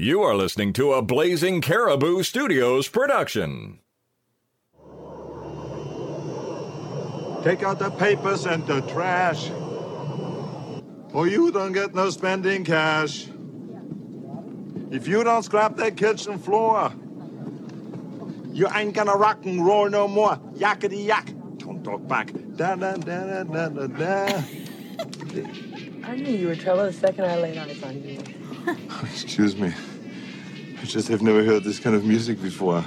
[0.00, 3.80] You are listening to a Blazing Caribou Studios production.
[7.42, 9.50] Take out the papers and the trash.
[11.12, 13.26] Or you don't get no spending cash.
[14.92, 16.92] If you don't scrap that kitchen floor,
[18.52, 20.36] you ain't gonna rock and roll no more.
[20.54, 21.34] Yakety yak.
[21.56, 22.30] Don't talk back.
[22.54, 24.42] Da da da da da da da.
[26.04, 28.22] I knew you were trouble the second I laid eyes on you.
[29.02, 29.74] Excuse me.
[30.80, 32.84] I just have never heard this kind of music before.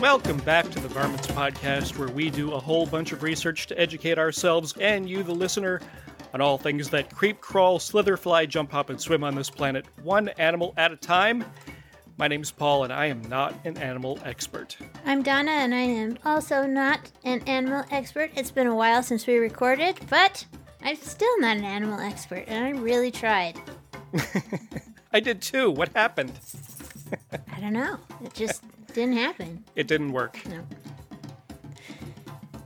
[0.00, 3.78] Welcome back to the Varmints Podcast, where we do a whole bunch of research to
[3.78, 5.80] educate ourselves and you, the listener,
[6.34, 9.86] on all things that creep, crawl, slither, fly, jump, hop, and swim on this planet,
[10.02, 11.44] one animal at a time.
[12.20, 14.76] My name's Paul, and I am not an animal expert.
[15.06, 18.30] I'm Donna, and I am also not an animal expert.
[18.36, 20.44] It's been a while since we recorded, but
[20.82, 23.58] I'm still not an animal expert, and I really tried.
[25.14, 25.70] I did too.
[25.70, 26.32] What happened?
[27.32, 27.96] I don't know.
[28.22, 29.64] It just didn't happen.
[29.74, 30.38] It didn't work.
[30.46, 30.60] No.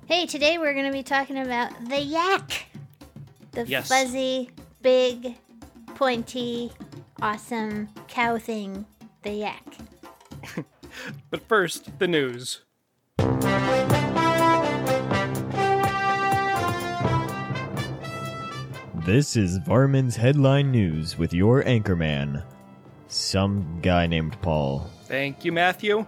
[0.07, 2.67] Hey, today we're going to be talking about the yak.
[3.53, 3.87] The Yes.
[3.87, 4.51] fuzzy,
[4.83, 5.37] big,
[5.95, 6.73] pointy,
[7.23, 8.85] awesome cow thing.
[9.25, 9.65] The yak.
[11.31, 12.61] But first, the news.
[19.05, 22.43] This is Varmints Headline News with your anchorman,
[23.09, 24.89] some guy named Paul.
[25.05, 26.07] Thank you, Matthew.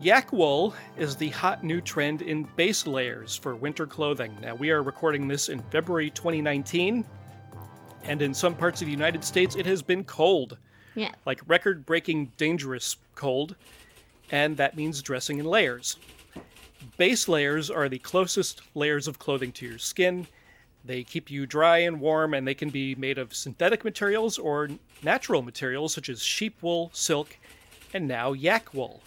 [0.00, 4.36] Yak wool is the hot new trend in base layers for winter clothing.
[4.40, 7.04] Now, we are recording this in February 2019,
[8.04, 10.58] and in some parts of the United States, it has been cold,
[10.94, 11.12] Yeah.
[11.24, 13.54] like record breaking dangerous cold,
[14.30, 15.96] and that means dressing in layers.
[16.96, 20.26] Base layers are the closest layers of clothing to your skin.
[20.84, 24.68] They keep you dry and warm, and they can be made of synthetic materials or
[25.02, 27.36] natural materials such as sheep wool, silk,
[27.92, 29.02] and now yak wool.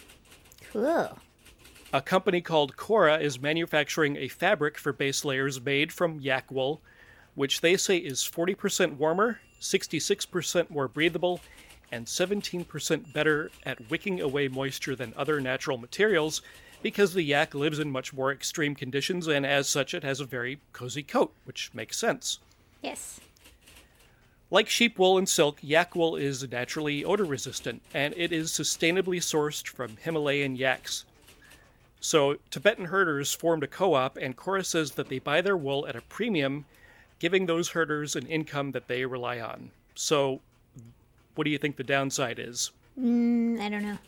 [0.72, 1.18] Cool.
[1.92, 6.80] A company called Kora is manufacturing a fabric for base layers made from yak wool,
[7.34, 11.40] which they say is 40% warmer, 66% more breathable,
[11.90, 16.42] and 17% better at wicking away moisture than other natural materials
[16.82, 20.24] because the yak lives in much more extreme conditions and as such it has a
[20.24, 22.38] very cozy coat, which makes sense.
[22.82, 23.20] Yes.
[24.50, 29.18] Like sheep wool and silk, yak wool is naturally odor resistant, and it is sustainably
[29.18, 31.04] sourced from Himalayan yaks.
[32.00, 35.86] So, Tibetan herders formed a co op, and Kora says that they buy their wool
[35.88, 36.66] at a premium,
[37.18, 39.70] giving those herders an income that they rely on.
[39.94, 40.40] So,
[41.34, 42.70] what do you think the downside is?
[42.98, 43.98] Mm, I don't know.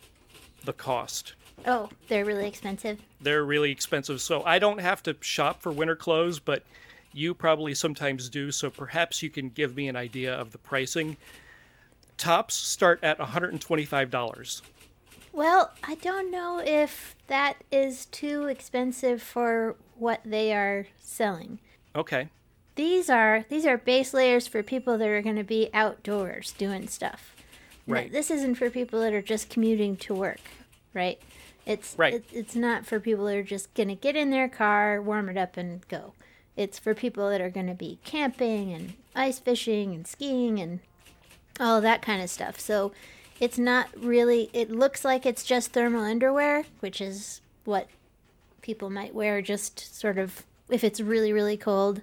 [0.65, 1.35] The cost.
[1.67, 3.01] Oh, they're really expensive.
[3.21, 6.63] They're really expensive, so I don't have to shop for winter clothes, but
[7.13, 11.17] you probably sometimes do, so perhaps you can give me an idea of the pricing.
[12.17, 14.63] Tops start at $125.
[15.33, 21.59] Well, I don't know if that is too expensive for what they are selling.
[21.95, 22.29] Okay.
[22.77, 26.89] These are these are base layers for people that are going to be outdoors doing
[26.89, 27.35] stuff.
[27.87, 28.11] Right.
[28.11, 30.41] This isn't for people that are just commuting to work,
[30.93, 31.21] right?
[31.65, 32.15] It's Right.
[32.15, 35.29] It, it's not for people that are just going to get in their car, warm
[35.29, 36.13] it up, and go.
[36.57, 40.81] It's for people that are going to be camping and ice fishing and skiing and
[41.61, 42.59] all that kind of stuff.
[42.59, 42.93] So
[43.41, 44.51] it's not really.
[44.53, 47.89] It looks like it's just thermal underwear, which is what
[48.63, 52.03] people might wear just sort of if it's really really cold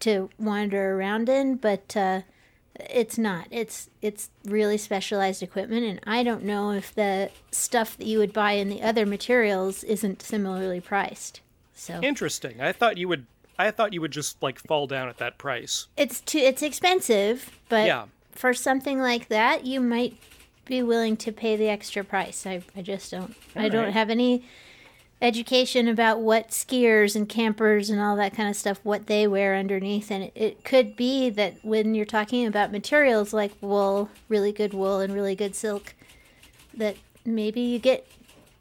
[0.00, 2.20] to wander around in but uh,
[2.88, 8.06] it's not it's it's really specialized equipment and i don't know if the stuff that
[8.06, 11.40] you would buy in the other materials isn't similarly priced
[11.74, 12.60] so Interesting.
[12.60, 13.24] I thought you would
[13.58, 15.86] I thought you would just like fall down at that price.
[15.96, 18.06] it's too it's expensive but Yeah.
[18.32, 20.16] for something like that you might
[20.66, 24.44] be willing to pay the extra price i, I just don't i don't have any
[25.22, 29.54] education about what skiers and campers and all that kind of stuff what they wear
[29.54, 34.72] underneath and it, could be that when you're talking about materials like wool really good
[34.72, 35.94] wool and really good silk
[36.74, 38.06] that maybe you get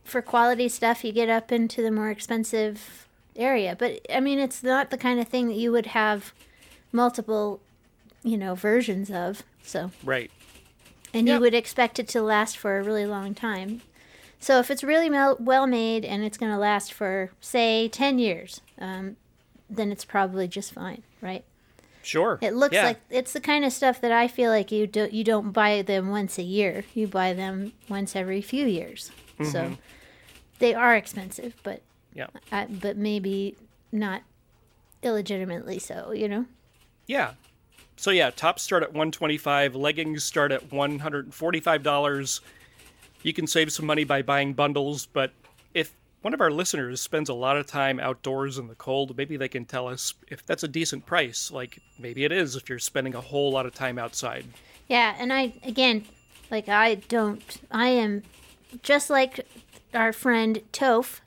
[0.03, 3.07] for quality stuff you get up into the more expensive
[3.37, 6.33] area but i mean it's not the kind of thing that you would have
[6.91, 7.61] multiple
[8.21, 10.29] you know versions of so Right.
[11.13, 13.81] and you would expect it to last for a really long time.
[14.39, 18.19] So if it's really mel- well made and it's going to last for say 10
[18.19, 19.17] years, um,
[19.69, 21.43] then it's probably just fine, right?
[22.01, 22.39] Sure.
[22.41, 22.85] It looks Yeah.
[22.85, 25.81] like it's the kind of stuff that I feel like you do you don't buy
[25.81, 26.85] them once a year.
[26.95, 29.11] You buy them once every few years.
[29.43, 29.77] So
[30.59, 31.81] they are expensive, but
[32.13, 32.27] Yeah.
[32.51, 33.57] uh, but maybe
[33.91, 34.21] not
[35.03, 36.11] illegitimately so.
[36.11, 36.45] You know.
[37.05, 37.33] Yeah.
[37.97, 42.39] So yeah, tops start at 125, leggings start at $145.
[43.23, 45.31] You can save some money by buying bundles, but
[45.73, 49.37] if one of our listeners spends a lot of time outdoors in the cold, maybe
[49.37, 51.51] they can tell us if that's a decent price.
[51.51, 54.45] Like maybe it is if you're spending a whole lot of time outside.
[54.87, 56.05] Yeah, and I again,
[56.49, 57.61] like I don't.
[57.71, 58.23] I am
[58.83, 59.45] just like
[59.93, 61.19] our friend Toph.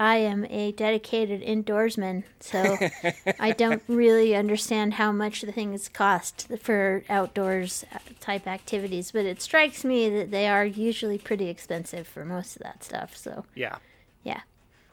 [0.00, 2.78] I am a dedicated indoorsman, so
[3.38, 7.84] I don't really understand how much the things cost for outdoors
[8.18, 9.12] type activities.
[9.12, 13.14] But it strikes me that they are usually pretty expensive for most of that stuff.
[13.14, 13.76] So Yeah.
[14.24, 14.40] yeah,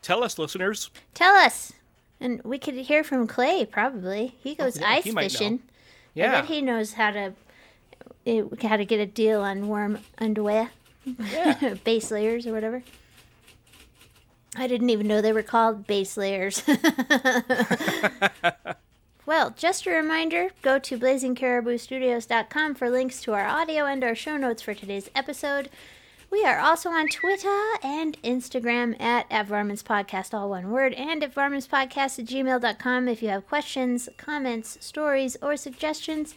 [0.02, 0.90] Tell us, listeners.
[1.14, 1.72] tell us,
[2.20, 4.36] and we could hear from Clay probably.
[4.40, 5.60] He goes Oh, yeah, ice he fishing.
[5.66, 5.72] I
[6.16, 6.32] Yeah.
[6.42, 7.34] bet he knows how to
[8.26, 10.72] eh, how to get a deal on warm underwear,
[11.86, 12.84] base layers or whatever.
[14.58, 16.64] I didn't even know they were called base layers.
[19.26, 24.38] well, just a reminder go to blazingcariboustudios.com for links to our audio and our show
[24.38, 25.70] notes for today's episode.
[26.30, 31.24] We are also on Twitter and Instagram at, at Varmints Podcast, all one word, and
[31.24, 36.36] at varmintspodcast at gmail.com if you have questions, comments, stories, or suggestions.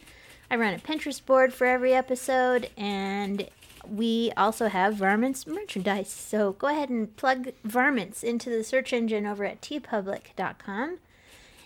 [0.49, 3.49] I run a Pinterest board for every episode, and
[3.87, 6.09] we also have Varmints merchandise.
[6.09, 10.99] So go ahead and plug Varmints into the search engine over at teepublic.com,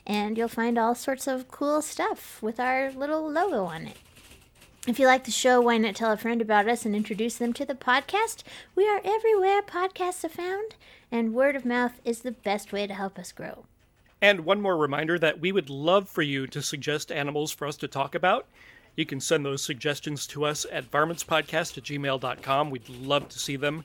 [0.06, 3.98] and you'll find all sorts of cool stuff with our little logo on it.
[4.88, 7.54] If you like the show, why not tell a friend about us and introduce them
[7.54, 8.44] to the podcast?
[8.76, 10.76] We are everywhere podcasts are found,
[11.12, 13.66] and word of mouth is the best way to help us grow.
[14.22, 17.78] And one more reminder that we would love for you to suggest animals for us
[17.78, 18.46] to talk about.
[18.96, 22.70] You can send those suggestions to us at varmintspodcast at gmail.com.
[22.70, 23.84] We'd love to see them.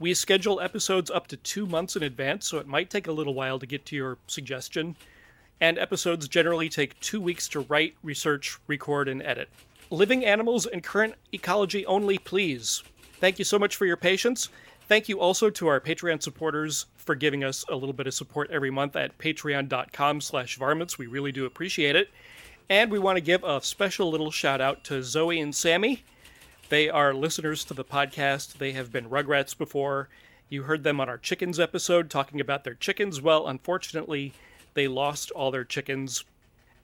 [0.00, 3.34] We schedule episodes up to two months in advance, so it might take a little
[3.34, 4.96] while to get to your suggestion.
[5.60, 9.48] And episodes generally take two weeks to write, research, record, and edit.
[9.90, 12.82] Living animals and current ecology only, please.
[13.20, 14.48] Thank you so much for your patience.
[14.88, 18.50] Thank you also to our Patreon supporters for giving us a little bit of support
[18.50, 20.98] every month at patreon.com slash varmints.
[20.98, 22.10] We really do appreciate it.
[22.68, 26.04] And we want to give a special little shout out to Zoe and Sammy.
[26.68, 28.54] They are listeners to the podcast.
[28.54, 30.08] They have been Rugrats before.
[30.48, 33.20] You heard them on our chickens episode talking about their chickens.
[33.20, 34.32] Well, unfortunately,
[34.74, 36.24] they lost all their chickens.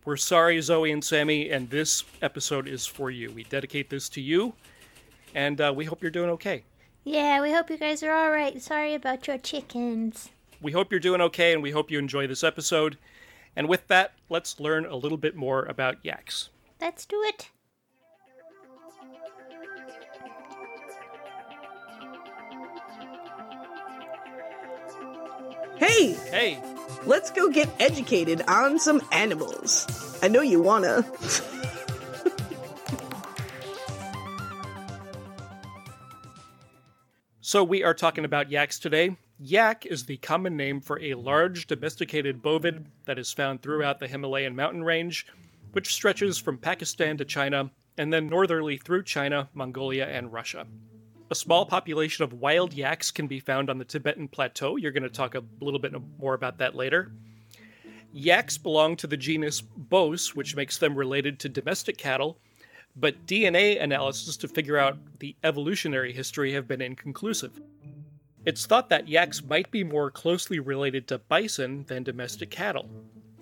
[0.04, 3.30] We're sorry, Zoe and Sammy, and this episode is for you.
[3.30, 4.54] We dedicate this to you,
[5.34, 6.64] and uh, we hope you're doing okay.
[7.04, 8.60] Yeah, we hope you guys are all right.
[8.60, 10.30] Sorry about your chickens.
[10.60, 12.96] We hope you're doing okay, and we hope you enjoy this episode.
[13.56, 16.50] And with that, let's learn a little bit more about yaks.
[16.80, 17.50] Let's do it.
[25.76, 26.62] Hey, Hey,
[27.06, 29.86] let's go get educated on some animals.
[30.22, 31.04] I know you wanna.
[37.48, 39.16] So we are talking about yaks today.
[39.40, 44.08] Yak is the common name for a large domesticated bovid that is found throughout the
[44.08, 45.26] Himalayan mountain range,
[45.70, 50.67] which stretches from Pakistan to China and then northerly through China, Mongolia, and Russia.
[51.31, 54.75] A small population of wild yaks can be found on the Tibetan Plateau.
[54.75, 57.12] You're going to talk a little bit more about that later.
[58.12, 62.40] Yaks belong to the genus Bos, which makes them related to domestic cattle,
[62.97, 67.61] but DNA analysis to figure out the evolutionary history have been inconclusive.
[68.49, 72.88] It's thought that yaks might be more closely related to bison than domestic cattle.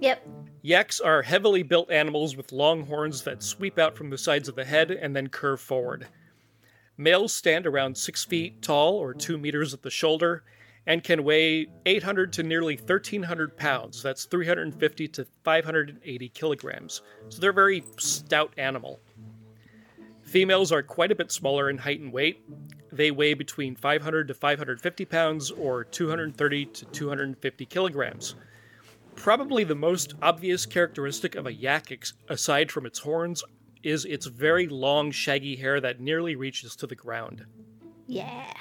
[0.01, 0.27] Yep.
[0.63, 4.57] Yaks are heavily built animals with long horns that sweep out from the sides of
[4.57, 6.09] the head and then curve forward.
[6.97, 10.43] Males stand around 6 feet tall or 2 meters at the shoulder
[10.89, 14.03] and can weigh 800 to nearly 1,300 pounds.
[14.03, 17.03] That's 350 to 580 kilograms.
[17.29, 18.99] So they're a very stout animal.
[20.27, 22.45] Females are quite a bit smaller in height and weight.
[22.91, 28.35] They weigh between 500 to 550 pounds or 230 to 250 kilograms.
[29.15, 33.45] Probably the most obvious characteristic of a yak, ex- aside from its horns,
[33.85, 37.47] is its very long, shaggy hair that nearly reaches to the ground.
[38.09, 38.53] Yeah.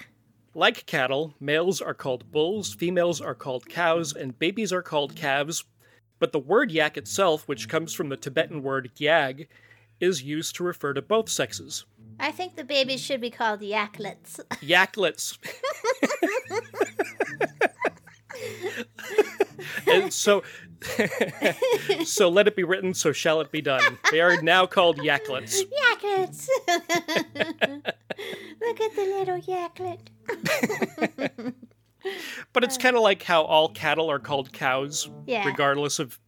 [0.53, 5.63] Like cattle, males are called bulls, females are called cows, and babies are called calves.
[6.19, 9.47] But the word yak itself, which comes from the Tibetan word gyag,
[9.99, 11.85] is used to refer to both sexes.
[12.19, 14.39] I think the babies should be called yaklets.
[14.61, 15.37] Yaklets.
[19.87, 20.43] and so
[22.05, 23.97] so let it be written, so shall it be done.
[24.11, 25.61] They are now called yaklets.
[25.63, 26.47] Yaklets!
[28.61, 29.99] Look at the little yaklet.
[32.53, 35.45] But it's kind of like how all cattle are called cows, Yeah.
[35.45, 36.19] regardless of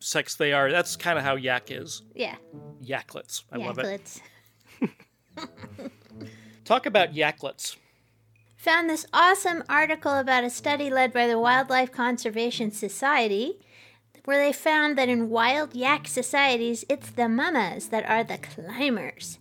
[0.00, 0.70] sex they are.
[0.70, 2.02] That's kind of how yak is.
[2.14, 2.36] Yeah.
[2.82, 3.44] Yaklets.
[3.52, 4.20] I love it.
[4.80, 4.90] Yaklets.
[6.64, 7.76] Talk about yaklets.
[8.56, 13.58] Found this awesome article about a study led by the Wildlife Conservation Society
[14.28, 19.38] where they found that in wild yak societies, it's the mamas that are the climbers.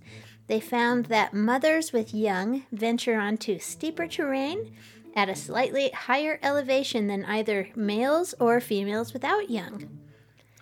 [0.47, 4.73] They found that mothers with young venture onto steeper terrain
[5.13, 10.06] at a slightly higher elevation than either males or females without young.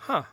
[0.06, 0.26] Huh.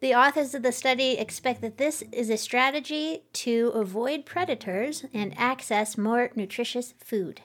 [0.00, 5.38] The authors of the study expect that this is a strategy to avoid predators and
[5.38, 7.42] access more nutritious food.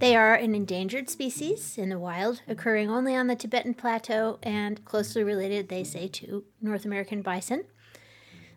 [0.00, 4.84] They are an endangered species in the wild, occurring only on the Tibetan Plateau and
[4.84, 7.66] closely related, they say, to North American bison.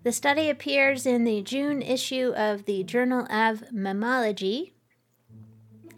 [0.02, 4.72] The study appears in the June issue of the Journal of Mammalogy,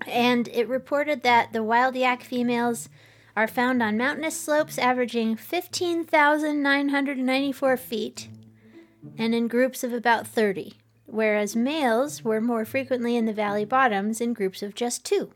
[0.05, 2.89] and it reported that the wild yak females
[3.35, 8.29] are found on mountainous slopes averaging 15,994 feet
[9.17, 10.73] and in groups of about 30,
[11.05, 15.31] whereas males were more frequently in the valley bottoms in groups of just two.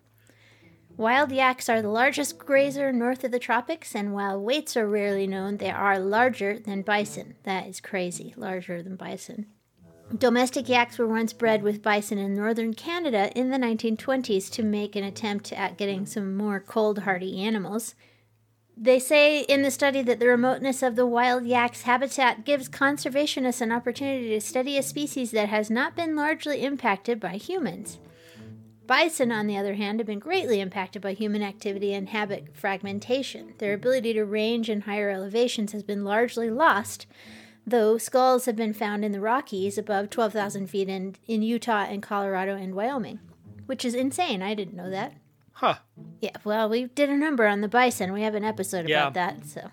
[0.98, 5.28] Wild yaks are the largest grazer north of the tropics, and while weights are rarely
[5.28, 7.36] known, they are larger than bison.
[7.44, 9.48] That is crazy, larger than bison.
[10.14, 14.96] Domestic yaks were once bred with bison in northern Canada in the 1920s to make
[14.96, 17.96] an attempt at getting some more cold hardy animals.
[18.78, 23.62] They say in the study that the remoteness of the wild yak's habitat gives conservationists
[23.62, 27.98] an opportunity to study a species that has not been largely impacted by humans.
[28.86, 33.56] Bison, on the other hand, have been greatly impacted by human activity and habit fragmentation.
[33.58, 37.08] Their ability to range in higher elevations has been largely lost,
[37.65, 42.01] though skulls have been found in the Rockies above 12,000 feet in, in Utah and
[42.03, 43.19] Colorado and Wyoming,
[43.65, 44.41] which is insane.
[44.41, 45.13] I didn't know that.
[45.53, 45.75] Huh.
[46.22, 48.12] Yeah, well, we did a number on the bison.
[48.13, 49.03] We have an episode Yeah.
[49.07, 49.72] about that, so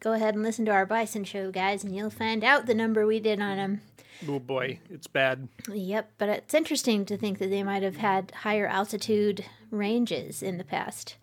[0.00, 3.06] go ahead and listen to our bison show, guys, and you'll find out the number
[3.06, 3.80] we did on them.
[4.28, 5.46] Oh boy, it's bad.
[5.72, 10.58] Yep, but it's interesting to think that they might have had higher altitude ranges in
[10.58, 11.16] the past.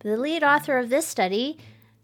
[0.00, 1.56] But the lead author of this study,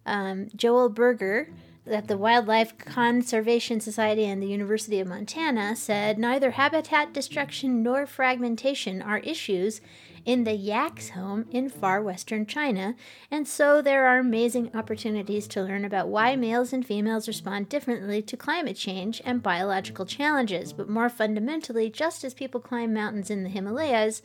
[0.06, 1.48] um, Joel Berger,
[1.86, 8.06] at the Wildlife Conservation Society and the University of Montana, said neither habitat destruction nor
[8.06, 9.80] fragmentation are issues
[10.24, 12.94] in the yak's home in far western China,
[13.30, 18.22] and so there are amazing opportunities to learn about why males and females respond differently
[18.22, 20.72] to climate change and biological challenges.
[20.72, 24.22] But more fundamentally, just as people climb mountains in the Himalayas,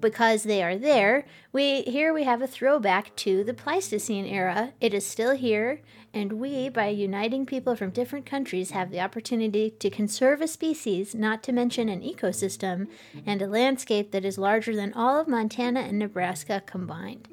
[0.00, 4.72] because they are there, we here we have a throwback to the Pleistocene era.
[4.80, 5.80] It is still here,
[6.12, 11.14] and we, by uniting people from different countries, have the opportunity to conserve a species,
[11.14, 12.88] not to mention an ecosystem
[13.24, 17.28] and a landscape that is larger than all of Montana and Nebraska combined.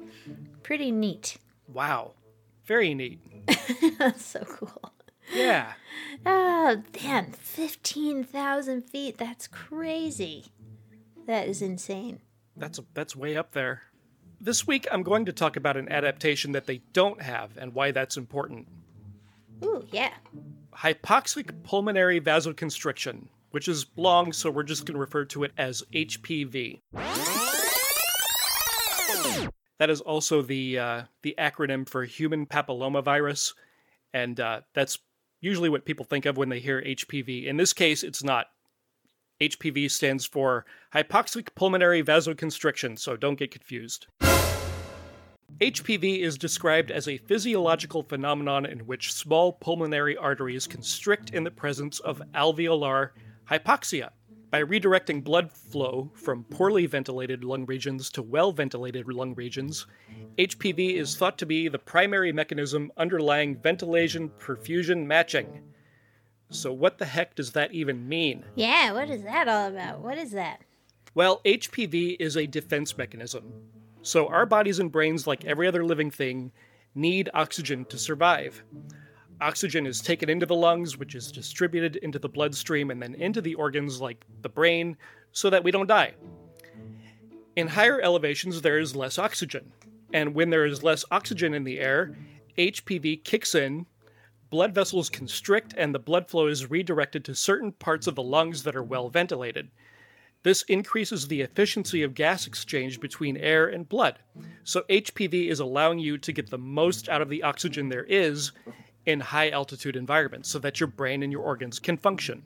[0.62, 1.38] Pretty neat.
[1.72, 2.12] Wow.
[2.64, 3.20] Very neat.
[3.98, 4.92] That's so cool.
[5.34, 5.72] Yeah.
[6.24, 9.18] Ah, man, 15,000 feet.
[9.18, 10.46] That's crazy.
[11.26, 12.20] That is insane.
[12.56, 13.82] That's that's way up there.
[14.40, 17.90] This week I'm going to talk about an adaptation that they don't have and why
[17.90, 18.68] that's important.
[19.64, 20.12] Ooh, yeah.
[20.74, 25.82] Hypoxic pulmonary vasoconstriction, which is long, so we're just going to refer to it as
[25.92, 26.80] HPV.
[29.78, 33.54] That is also the uh, the acronym for human papillomavirus,
[34.12, 34.98] and uh, that's
[35.40, 37.46] usually what people think of when they hear HPV.
[37.46, 38.46] In this case, it's not.
[39.40, 40.64] HPV stands for
[40.94, 44.06] hypoxic pulmonary vasoconstriction, so don't get confused.
[45.60, 51.50] HPV is described as a physiological phenomenon in which small pulmonary arteries constrict in the
[51.50, 53.10] presence of alveolar
[53.48, 54.10] hypoxia.
[54.50, 59.86] By redirecting blood flow from poorly ventilated lung regions to well ventilated lung regions,
[60.38, 65.62] HPV is thought to be the primary mechanism underlying ventilation perfusion matching.
[66.50, 68.44] So, what the heck does that even mean?
[68.54, 70.00] Yeah, what is that all about?
[70.00, 70.60] What is that?
[71.14, 73.52] Well, HPV is a defense mechanism.
[74.02, 76.52] So, our bodies and brains, like every other living thing,
[76.94, 78.62] need oxygen to survive.
[79.40, 83.40] Oxygen is taken into the lungs, which is distributed into the bloodstream and then into
[83.40, 84.96] the organs like the brain,
[85.32, 86.14] so that we don't die.
[87.56, 89.72] In higher elevations, there is less oxygen.
[90.12, 92.16] And when there is less oxygen in the air,
[92.56, 93.86] HPV kicks in,
[94.50, 98.62] blood vessels constrict, and the blood flow is redirected to certain parts of the lungs
[98.62, 99.70] that are well ventilated.
[100.42, 104.18] This increases the efficiency of gas exchange between air and blood.
[104.62, 108.52] So HPV is allowing you to get the most out of the oxygen there is
[109.06, 112.44] in high altitude environments so that your brain and your organs can function.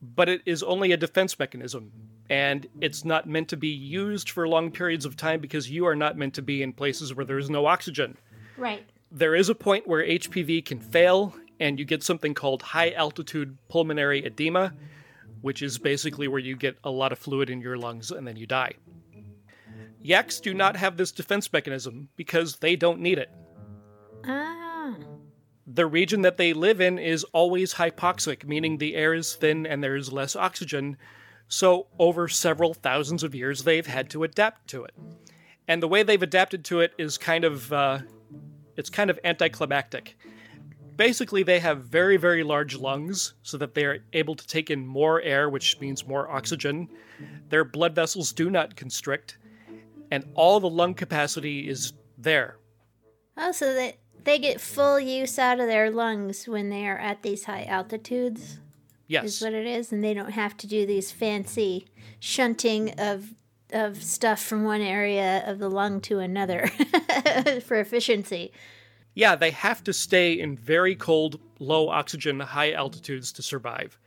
[0.00, 1.90] But it is only a defense mechanism
[2.30, 5.96] and it's not meant to be used for long periods of time because you are
[5.96, 8.16] not meant to be in places where there is no oxygen.
[8.56, 8.84] Right.
[9.14, 13.58] There is a point where HPV can fail, and you get something called high altitude
[13.68, 14.72] pulmonary edema,
[15.42, 18.36] which is basically where you get a lot of fluid in your lungs and then
[18.36, 18.72] you die.
[20.00, 23.30] Yaks do not have this defense mechanism because they don't need it.
[24.24, 24.94] Ah.
[25.66, 29.84] The region that they live in is always hypoxic, meaning the air is thin and
[29.84, 30.96] there is less oxygen.
[31.48, 34.94] So, over several thousands of years, they've had to adapt to it.
[35.68, 37.98] And the way they've adapted to it is kind of, uh,
[38.76, 40.16] it's kind of anticlimactic.
[40.96, 45.20] Basically, they have very, very large lungs so that they're able to take in more
[45.22, 46.88] air, which means more oxygen.
[47.48, 49.38] Their blood vessels do not constrict,
[50.10, 52.58] and all the lung capacity is there.
[53.36, 57.22] Oh, so that they get full use out of their lungs when they are at
[57.22, 58.58] these high altitudes.
[59.08, 59.24] Yes.
[59.24, 61.86] Is what it is, and they don't have to do these fancy
[62.18, 63.34] shunting of
[63.72, 66.68] of stuff from one area of the lung to another
[67.64, 68.52] for efficiency.
[69.14, 73.98] Yeah, they have to stay in very cold, low oxygen, high altitudes to survive.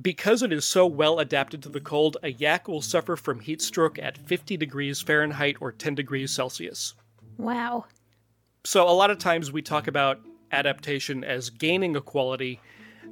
[0.00, 3.60] Because it is so well adapted to the cold, a yak will suffer from heat
[3.60, 6.94] stroke at 50 degrees Fahrenheit or 10 degrees Celsius.
[7.36, 7.86] Wow.
[8.64, 10.20] So, a lot of times we talk about
[10.52, 12.60] adaptation as gaining a quality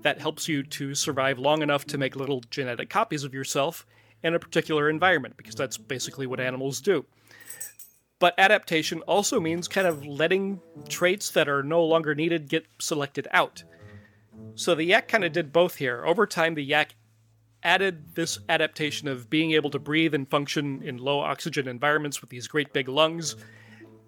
[0.02, 3.84] that helps you to survive long enough to make little genetic copies of yourself
[4.22, 7.04] in a particular environment, because that's basically what animals do.
[8.18, 13.26] But adaptation also means kind of letting traits that are no longer needed get selected
[13.32, 13.64] out.
[14.54, 16.04] So the yak kind of did both here.
[16.04, 16.94] Over time, the yak
[17.62, 22.30] added this adaptation of being able to breathe and function in low oxygen environments with
[22.30, 23.36] these great big lungs.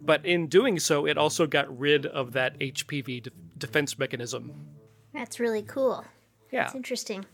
[0.01, 4.53] But in doing so, it also got rid of that HPV de- defense mechanism.
[5.15, 6.05] That's really cool.
[6.51, 6.67] Yeah.
[6.67, 7.25] It's interesting.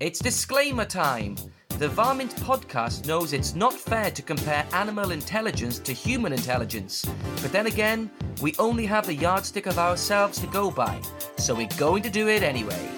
[0.00, 1.36] It's disclaimer time.
[1.78, 7.08] The Varmint podcast knows it's not fair to compare animal intelligence to human intelligence.
[7.40, 8.10] But then again,
[8.42, 11.00] we only have the yardstick of ourselves to go by,
[11.36, 12.90] so we're going to do it anyway.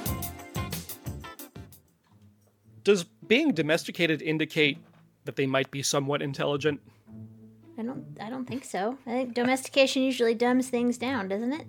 [2.83, 4.79] Does being domesticated indicate
[5.27, 6.81] that they might be somewhat intelligent?
[7.77, 8.97] I don't I don't think so.
[9.07, 11.67] I think domestication usually dumbs things down, doesn't it?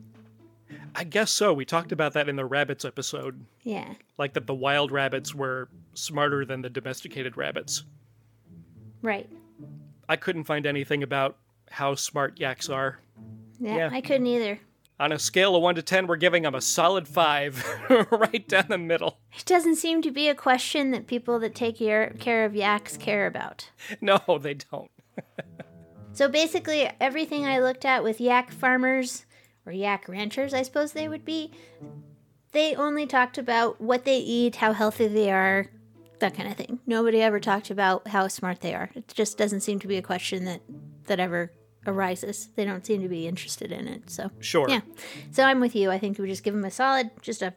[0.95, 1.53] I guess so.
[1.53, 3.45] We talked about that in the rabbits episode.
[3.63, 3.93] Yeah.
[4.17, 7.83] Like that the wild rabbits were smarter than the domesticated rabbits.
[9.01, 9.29] Right.
[10.09, 11.37] I couldn't find anything about
[11.69, 12.99] how smart yaks are.
[13.59, 13.89] Yeah, Yeah.
[13.91, 14.59] I couldn't either.
[14.99, 17.65] On a scale of 1 to 10, we're giving them a solid 5,
[18.11, 19.17] right down the middle.
[19.35, 22.97] It doesn't seem to be a question that people that take care, care of yaks
[22.97, 23.69] care about.
[23.99, 24.91] No, they don't.
[26.13, 29.25] So basically, everything I looked at with yak farmers
[29.65, 31.51] or yak ranchers, I suppose they would be,
[32.51, 35.67] they only talked about what they eat, how healthy they are,
[36.19, 36.79] that kind of thing.
[36.85, 38.89] Nobody ever talked about how smart they are.
[38.95, 40.61] It just doesn't seem to be a question that
[41.07, 41.51] that ever
[41.87, 42.49] arises.
[42.55, 44.09] They don't seem to be interested in it.
[44.09, 44.69] So Sure.
[44.69, 44.81] yeah.
[45.31, 45.89] So I'm with you.
[45.89, 47.55] I think we just give them a solid, just a,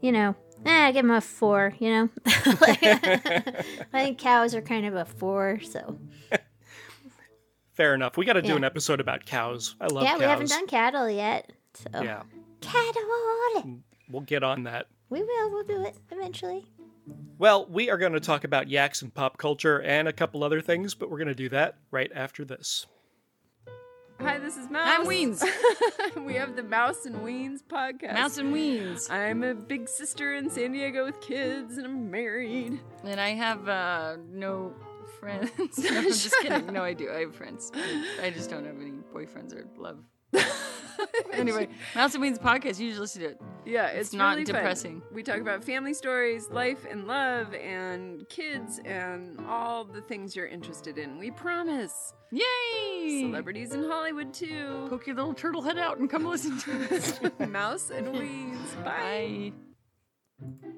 [0.00, 1.74] you know, eh, give them a four.
[1.80, 5.60] You know, I think cows are kind of a four.
[5.64, 5.98] So
[7.76, 8.16] Fair enough.
[8.16, 8.56] We got to do Yeah.
[8.56, 9.76] an episode about cows.
[9.80, 10.04] I love cows.
[10.04, 10.18] yeah, cows.
[10.20, 11.52] we haven't done cattle yet.
[11.74, 12.22] So Yeah,
[12.62, 13.80] cattle.
[14.10, 14.86] we'll get on that.
[15.10, 15.50] We will.
[15.52, 16.66] We'll do it eventually.
[17.38, 20.60] Well, we are going to talk about yaks and pop culture and a couple other
[20.60, 22.86] things, but we're going to do that right after this.
[24.20, 24.88] Hi, this is Mouse.
[24.98, 25.44] I'm Weens.
[26.26, 28.14] we have the Mouse and Weens podcast.
[28.14, 29.10] Mouse and Weens.
[29.10, 32.80] I'm a big sister in San Diego with kids, and I'm married.
[33.04, 34.72] And I have uh, no
[35.20, 35.50] friends.
[35.78, 36.66] no, I'm just kidding.
[36.72, 37.10] No, I do.
[37.10, 37.72] I have friends.
[38.22, 39.98] I just don't have any boyfriends or love.
[41.32, 42.78] anyway, Mouse and Weens podcast.
[42.78, 43.40] You should listen to it.
[43.64, 44.54] Yeah, it's, It's not really fun.
[44.56, 45.02] depressing.
[45.12, 50.46] We talk about family stories, life and love, and kids, and all the things you're
[50.46, 51.18] interested in.
[51.18, 52.12] We promise.
[52.32, 53.22] Yay!
[53.22, 54.86] Celebrities in Hollywood too.
[54.90, 57.20] Poke your little turtle head out and come listen to us.
[57.48, 58.84] Mouse and Weens.
[58.84, 59.52] Bye.
[60.40, 60.68] Bye.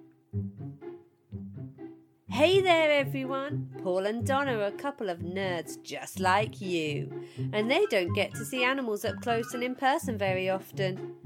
[2.38, 3.68] Hey there, everyone!
[3.83, 8.33] Paul and Donna are a couple of nerds just like you, and they don't get
[8.35, 11.16] to see animals up close and in person very often.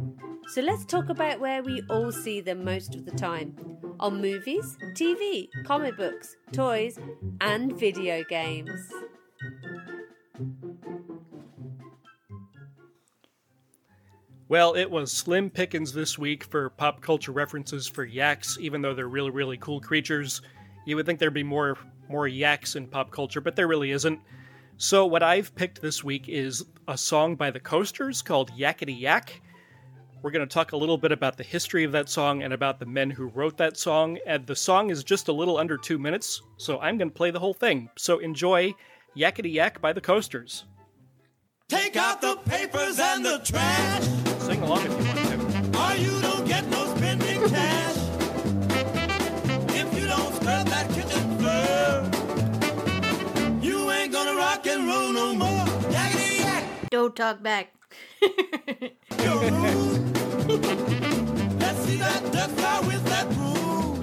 [0.47, 3.55] So let's talk about where we all see them most of the time
[4.01, 6.99] on movies, TV, comic books, toys,
[7.43, 8.81] and video games.
[14.49, 18.95] Well, it was slim pickings this week for pop culture references for yaks, even though
[18.95, 20.41] they're really, really cool creatures.
[20.85, 24.21] You would think there'd be more more yaks in pop culture, but there really isn't.
[24.77, 29.41] So what I've picked this week is a song by the Coasters called Yakety Yak.
[30.23, 32.79] We're going to talk a little bit about the history of that song and about
[32.79, 34.19] the men who wrote that song.
[34.27, 37.31] And the song is just a little under two minutes, so I'm going to play
[37.31, 37.89] the whole thing.
[37.97, 38.75] So enjoy
[39.17, 40.65] Yakety Yak by the Coasters.
[41.69, 44.05] Take out the papers and the trash.
[44.43, 45.81] Sing along if you want to.
[45.81, 47.92] Or you don't get no spending cash.
[50.45, 50.67] That
[51.39, 52.03] floor,
[53.63, 55.67] you ain't gonna rock and roll no more.
[55.95, 56.65] Yakety yak.
[56.91, 57.73] Don't talk back.
[61.61, 64.01] Let's see that dust fly with that broom.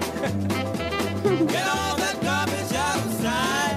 [1.46, 3.76] Get all that garbage outside.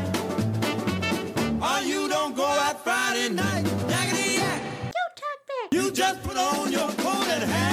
[1.62, 3.66] Or you don't go out Friday night.
[3.66, 4.62] Yakety yak.
[4.84, 5.68] Don't talk back.
[5.74, 7.73] You just put on your coat and hat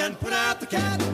[0.00, 1.09] dog and put out the cat.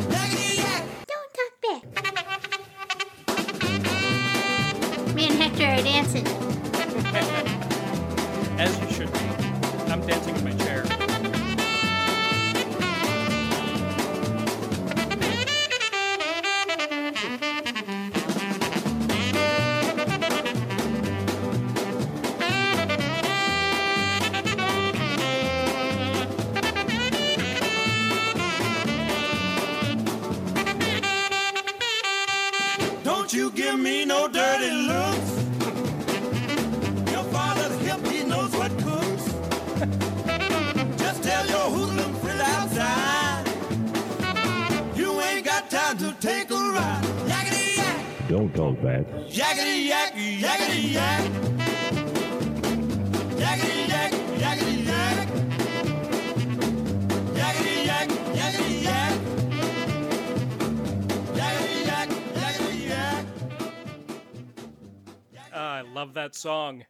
[66.37, 66.85] Song.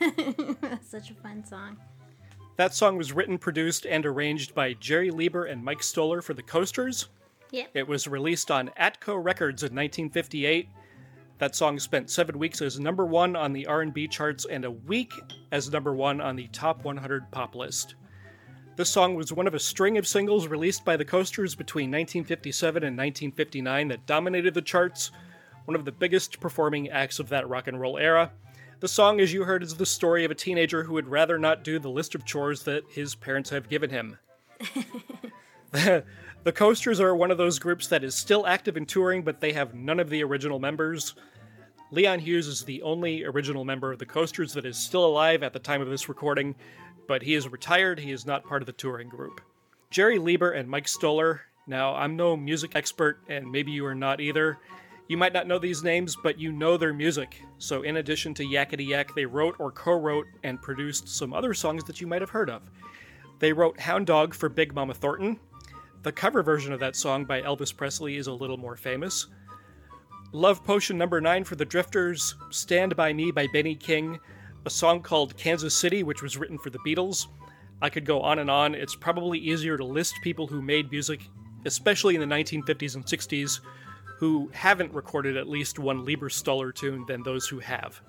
[0.82, 1.76] Such a fun song.
[2.56, 6.42] That song was written, produced, and arranged by Jerry Leiber and Mike Stoller for the
[6.42, 7.08] Coasters.
[7.50, 7.70] Yep.
[7.74, 10.68] It was released on Atco Records in 1958.
[11.38, 15.12] That song spent seven weeks as number one on the R&B charts and a week
[15.50, 17.94] as number one on the top 100 pop list.
[18.76, 22.82] This song was one of a string of singles released by the Coasters between 1957
[22.84, 25.10] and 1959 that dominated the charts,
[25.64, 28.32] one of the biggest performing acts of that rock and roll era.
[28.82, 31.62] The song, as you heard, is the story of a teenager who would rather not
[31.62, 34.18] do the list of chores that his parents have given him.
[35.70, 39.52] the Coasters are one of those groups that is still active in touring, but they
[39.52, 41.14] have none of the original members.
[41.92, 45.52] Leon Hughes is the only original member of the Coasters that is still alive at
[45.52, 46.52] the time of this recording,
[47.06, 48.00] but he is retired.
[48.00, 49.40] He is not part of the touring group.
[49.90, 51.42] Jerry Leiber and Mike Stoller.
[51.68, 54.58] Now, I'm no music expert, and maybe you are not either.
[55.12, 57.42] You might not know these names, but you know their music.
[57.58, 61.52] So, in addition to Yakety Yak, they wrote or co wrote and produced some other
[61.52, 62.62] songs that you might have heard of.
[63.38, 65.38] They wrote Hound Dog for Big Mama Thornton.
[66.02, 69.26] The cover version of that song by Elvis Presley is a little more famous.
[70.32, 74.18] Love Potion number 9 for the Drifters, Stand By Me by Benny King,
[74.64, 77.26] a song called Kansas City, which was written for the Beatles.
[77.82, 78.74] I could go on and on.
[78.74, 81.20] It's probably easier to list people who made music,
[81.66, 83.60] especially in the 1950s and 60s,
[84.22, 88.00] who haven't recorded at least one Leiber Stoller tune than those who have.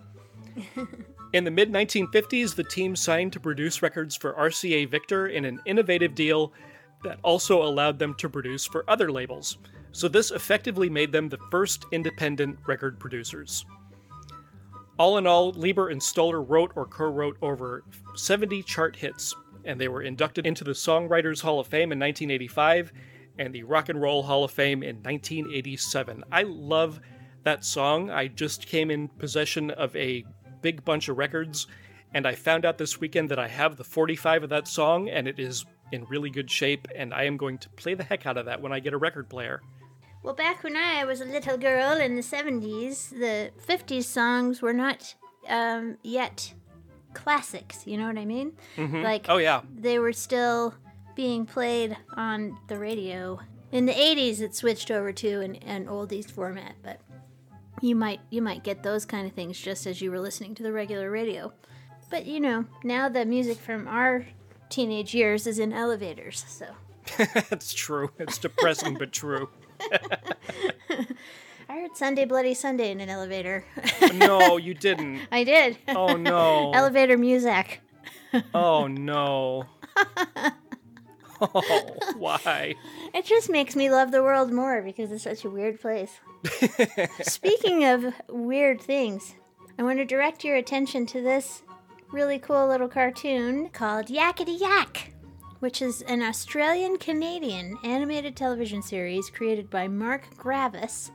[1.33, 5.59] In the mid 1950s, the team signed to produce records for RCA Victor in an
[5.65, 6.53] innovative deal
[7.03, 9.57] that also allowed them to produce for other labels.
[9.91, 13.65] So, this effectively made them the first independent record producers.
[14.99, 19.33] All in all, Leiber and Stoller wrote or co wrote over 70 chart hits,
[19.65, 22.93] and they were inducted into the Songwriters Hall of Fame in 1985
[23.37, 26.23] and the Rock and Roll Hall of Fame in 1987.
[26.31, 26.99] I love
[27.43, 28.09] that song.
[28.09, 30.23] I just came in possession of a
[30.61, 31.67] big bunch of records,
[32.13, 35.27] and I found out this weekend that I have the 45 of that song, and
[35.27, 38.37] it is in really good shape, and I am going to play the heck out
[38.37, 39.61] of that when I get a record player.
[40.23, 44.71] Well, back when I was a little girl in the 70s, the 50s songs were
[44.73, 45.15] not
[45.49, 46.53] um, yet
[47.13, 47.85] classics.
[47.85, 48.53] You know what I mean?
[48.77, 49.03] Mhm.
[49.03, 49.61] Like, Oh, yeah.
[49.75, 50.75] they were still
[51.15, 53.39] being played on the radio.
[53.71, 56.99] In the 80s, it switched over to an, an oldies format, but
[57.81, 60.63] you might you might get those kind of things just as you were listening to
[60.63, 61.51] the regular radio.
[62.09, 64.27] But you know, now the music from our
[64.69, 66.67] teenage years is in elevators, so
[67.49, 68.11] That's true.
[68.19, 69.49] It's depressing, but true.
[71.69, 73.65] I heard Sunday Bloody Sunday in an elevator.
[74.13, 75.21] No, you didn't.
[75.31, 75.77] I did.
[75.87, 76.71] Oh, no.
[76.73, 77.81] Elevator music.
[78.53, 79.65] Oh, no.
[81.43, 82.75] Oh, why?
[83.13, 86.19] It just makes me love the world more because it's such a weird place.
[87.21, 89.35] Speaking of weird things,
[89.77, 91.63] I want to direct your attention to this
[92.11, 95.13] really cool little cartoon called Yakety Yak,
[95.59, 101.11] which is an Australian Canadian animated television series created by Mark Gravas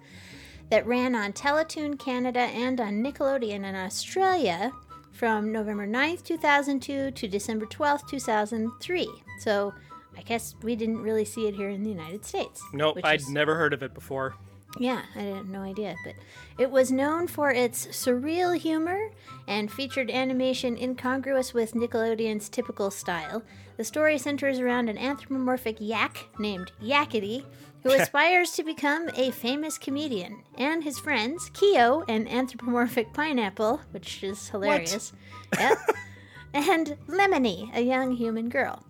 [0.70, 4.72] that ran on Teletoon Canada and on Nickelodeon in Australia
[5.12, 9.08] from November 9th, 2002 to December 12th, 2003.
[9.40, 9.72] So
[10.18, 12.60] I guess we didn't really see it here in the United States.
[12.72, 14.34] Nope, I'd is- never heard of it before.
[14.78, 16.14] yeah, I had no idea, but
[16.58, 19.10] it was known for its surreal humor
[19.46, 23.42] and featured animation incongruous with Nickelodeon's typical style.
[23.76, 27.44] The story centers around an anthropomorphic yak named Yakety,
[27.84, 34.22] who aspires to become a famous comedian, and his friends, Keo, an anthropomorphic pineapple, which
[34.24, 35.12] is hilarious,
[35.56, 35.78] yep,
[36.52, 38.84] and Lemony, a young human girl.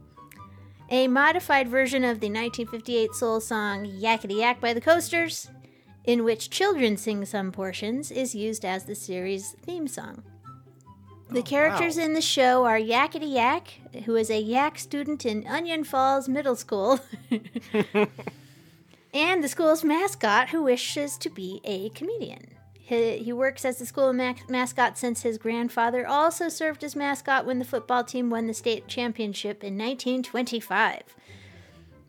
[0.91, 5.51] A modified version of the 1958 soul song Yakety Yak by the Coasters,
[6.05, 10.23] in which children sing some portions, is used as the series theme song.
[11.31, 13.69] The oh, characters in the show are Yakety Yak,
[14.07, 17.01] who is a yak student in Onion Falls Middle School,
[19.13, 22.58] and the school's mascot, who wishes to be a comedian.
[22.89, 27.45] He, he works as the school ma- mascot since his grandfather also served as mascot
[27.45, 31.03] when the football team won the state championship in 1925.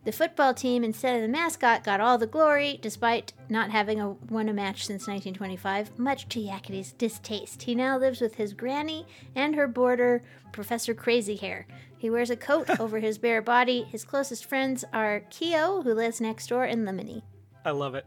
[0.05, 4.11] The football team, instead of the mascot, got all the glory, despite not having a,
[4.11, 7.63] won a match since 1925, much to Yakety's distaste.
[7.63, 11.67] He now lives with his granny and her boarder, Professor Crazy Hair.
[11.97, 13.83] He wears a coat over his bare body.
[13.83, 17.23] His closest friends are Keo, who lives next door, and Lemony.
[17.65, 18.05] I love it.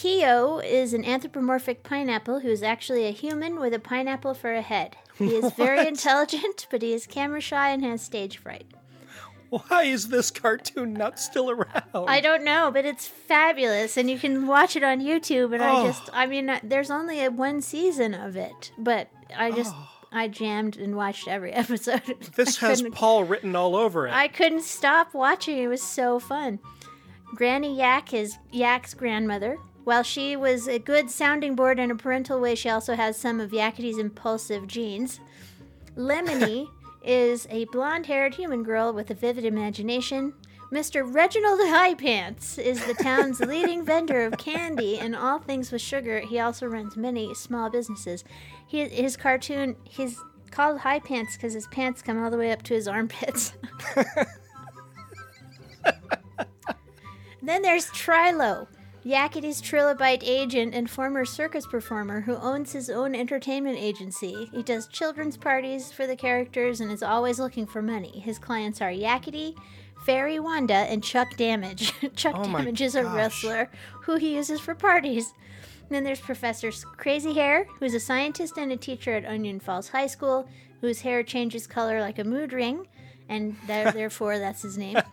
[0.00, 4.62] Keo is an anthropomorphic pineapple who is actually a human with a pineapple for a
[4.62, 4.96] head.
[5.16, 8.66] He is very intelligent, but he is camera shy and has stage fright.
[9.50, 11.82] Why is this cartoon not still around?
[11.94, 15.52] I don't know, but it's fabulous, and you can watch it on YouTube.
[15.52, 15.86] And I Oh.
[15.88, 19.88] just, I mean, uh, there's only a one season of it, but I just, Oh.
[20.12, 22.02] I jammed and watched every episode.
[22.36, 24.12] This I has Paul written all over it.
[24.14, 25.58] I couldn't stop watching.
[25.58, 26.60] It was so fun.
[27.34, 29.56] Granny Yak is Yak's grandmother.
[29.88, 33.40] While she was a good sounding board in a parental way, she also has some
[33.40, 35.18] of Yakety's impulsive genes.
[35.96, 36.68] Lemony
[37.02, 40.34] is a blonde haired human girl with a vivid imagination.
[40.70, 41.02] Mr.
[41.10, 46.20] Reginald High Pants is the town's leading vendor of candy and all things with sugar.
[46.20, 48.24] He also runs many small businesses.
[48.66, 52.62] He, his cartoon, he's called High Pants because his pants come all the way up
[52.64, 53.54] to his armpits.
[57.42, 58.68] then there's Trilo,
[59.08, 64.50] Yakety's trilobite agent and former circus performer who owns his own entertainment agency.
[64.52, 68.20] He does children's parties for the characters and is always looking for money.
[68.20, 69.56] His clients are Yakety,
[70.04, 71.94] Fairy Wanda, and Chuck Damage.
[72.16, 73.16] Chuck Oh Damage is a gosh.
[73.16, 73.70] wrestler
[74.02, 75.32] who he uses for parties.
[75.88, 80.06] Then there's Professor Crazy Hair, who's a scientist and a teacher at Onion Falls High
[80.08, 80.46] School,
[80.82, 82.86] whose hair changes color like a mood ring,
[83.26, 84.98] and there- therefore that's his name.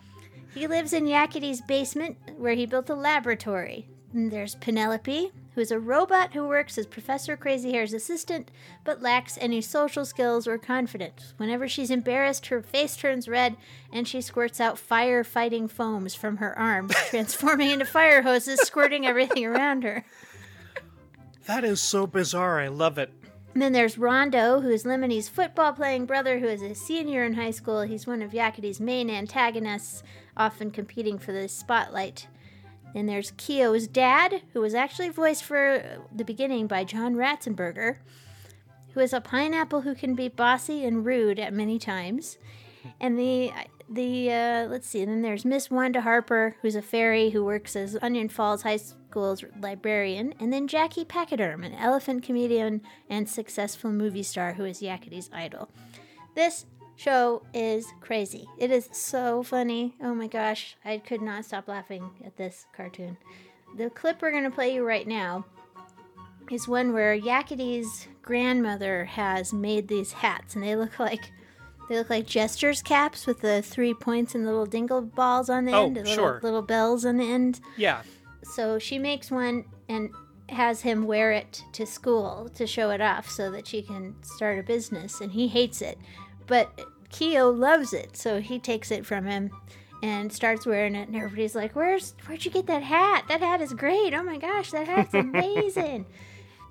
[0.56, 3.86] He lives in Yakety's basement, where he built a laboratory.
[4.14, 8.50] And there's Penelope, who is a robot who works as Professor Crazy Hair's assistant,
[8.82, 11.34] but lacks any social skills or confidence.
[11.36, 13.58] Whenever she's embarrassed, her face turns red,
[13.92, 19.44] and she squirts out fire-fighting foams from her arms, transforming into fire hoses, squirting everything
[19.44, 20.06] around her.
[21.46, 22.60] That is so bizarre.
[22.60, 23.12] I love it.
[23.56, 27.32] And then there's Rondo, who is Lemony's football playing brother, who is a senior in
[27.32, 27.80] high school.
[27.80, 30.02] He's one of Yakety's main antagonists,
[30.36, 32.26] often competing for the spotlight.
[32.92, 35.82] Then there's Keo's dad, who was actually voiced for
[36.14, 37.96] the beginning by John Ratzenberger,
[38.92, 42.36] who is a pineapple who can be bossy and rude at many times.
[43.00, 43.52] And the
[43.88, 47.76] the uh, let's see, and then there's Miss Wanda Harper, who's a fairy who works
[47.76, 53.92] as Onion Falls High School's librarian, and then Jackie Pachyderm, an elephant comedian and successful
[53.92, 55.70] movie star who is Yakety's idol.
[56.34, 58.48] This show is crazy.
[58.58, 59.94] It is so funny.
[60.02, 63.16] Oh my gosh, I could not stop laughing at this cartoon.
[63.76, 65.44] The clip we're gonna play you right now
[66.50, 71.30] is one where Yakety's grandmother has made these hats, and they look like
[71.88, 75.64] they look like gestures caps with the three points and the little dingle balls on
[75.64, 77.60] the Oh, end, the little, little bells on the end.
[77.76, 78.02] Yeah.
[78.42, 80.10] So she makes one and
[80.48, 84.58] has him wear it to school to show it off so that she can start
[84.58, 85.98] a business, and he hates it.
[86.46, 89.50] But Keo loves it, so he takes it from him
[90.02, 93.24] and starts wearing it, and everybody's like, "Where's where'd you get that hat?
[93.28, 94.14] That hat is great!
[94.14, 96.06] Oh my gosh, that hat's amazing!"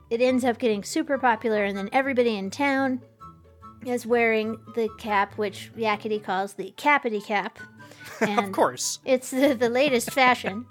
[0.10, 3.02] it ends up getting super popular, and then everybody in town
[3.86, 7.60] is wearing the cap, which Yakety calls the Capity cap.
[8.22, 9.00] And course.
[9.04, 10.68] It's the, the latest fashion.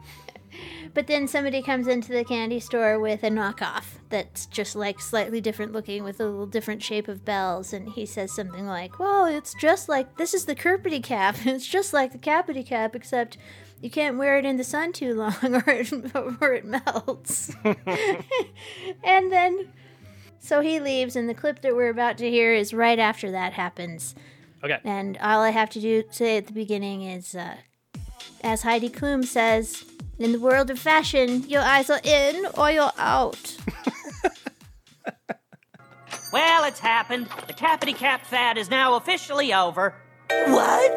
[0.94, 5.40] but then somebody comes into the candy store with a knockoff that's just like slightly
[5.40, 7.72] different looking with a little different shape of bells.
[7.72, 11.36] And he says something like, Well, it's just like this is the Kerpity cap.
[11.44, 13.36] It's just like the Capity cap, except
[13.82, 15.92] you can't wear it in the sun too long or it,
[16.40, 17.54] or it melts.
[19.04, 19.72] and then.
[20.38, 23.52] So he leaves, and the clip that we're about to hear is right after that
[23.52, 24.14] happens.
[24.62, 24.78] Okay.
[24.84, 27.56] And all I have to do say at the beginning is, uh,
[28.42, 29.84] as Heidi Klum says,
[30.18, 33.56] in the world of fashion, your eyes are in or you're out.
[36.32, 37.28] Well, it's happened.
[37.46, 39.94] The Cappity Cap fad is now officially over.
[40.28, 40.92] What?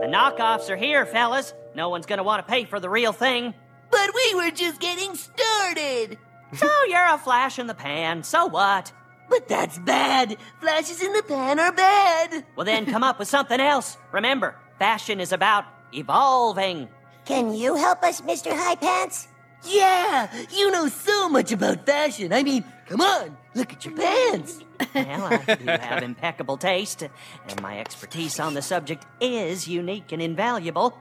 [0.00, 1.52] The knockoffs are here, fellas.
[1.74, 3.52] No one's gonna want to pay for the real thing.
[3.90, 6.16] But we were just getting started.
[6.54, 8.22] So you're a flash in the pan.
[8.22, 8.92] So what?
[9.28, 10.36] But that's bad.
[10.60, 12.46] Flashes in the pan are bad.
[12.56, 13.98] Well, then come up with something else.
[14.12, 16.88] Remember, fashion is about evolving.
[17.26, 18.50] Can you help us, Mr.
[18.52, 19.28] High Pants?
[19.64, 22.32] Yeah, you know so much about fashion.
[22.32, 24.60] I mean, come on, look at your pants.
[24.94, 30.22] Well, I do have impeccable taste, and my expertise on the subject is unique and
[30.22, 30.96] invaluable.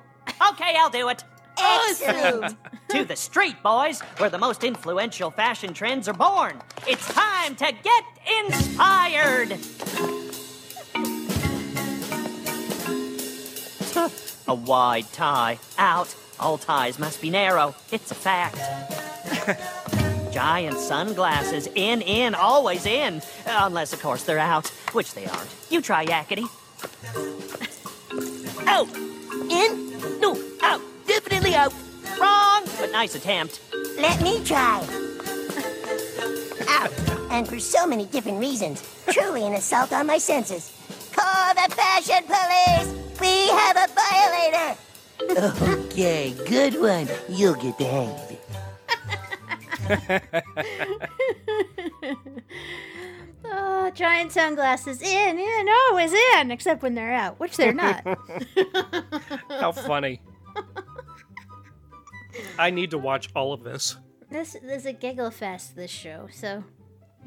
[0.51, 1.23] Okay, I'll do it.
[1.57, 2.57] Awesome.
[2.89, 6.61] to the street, boys, where the most influential fashion trends are born.
[6.87, 8.03] It's time to get
[8.45, 9.57] inspired.
[14.47, 15.59] a wide tie.
[15.77, 16.15] Out.
[16.39, 17.75] All ties must be narrow.
[17.91, 18.57] It's a fact.
[20.33, 21.67] Giant sunglasses.
[21.73, 23.21] In, in, always in.
[23.47, 25.49] Unless, of course, they're out, which they aren't.
[25.69, 26.45] You try Yakety.
[28.67, 28.87] Out.
[29.49, 30.19] In?
[30.19, 30.81] No, out.
[31.49, 31.73] Definitely out.
[32.19, 33.61] Wrong, but nice attempt.
[33.97, 34.85] Let me try.
[36.67, 36.91] Out.
[37.31, 38.83] And for so many different reasons.
[39.07, 40.73] Truly an assault on my senses.
[41.13, 42.93] Call the fashion police!
[43.21, 44.75] We have a violator!
[45.85, 47.07] okay, good one.
[47.29, 48.41] You'll get the hang of it.
[53.45, 58.03] oh, giant sunglasses in, in, always in, except when they're out, which they're not.
[59.49, 60.19] How funny.
[62.59, 63.97] I need to watch all of this.
[64.29, 66.63] This, is a giggle fest, this show, so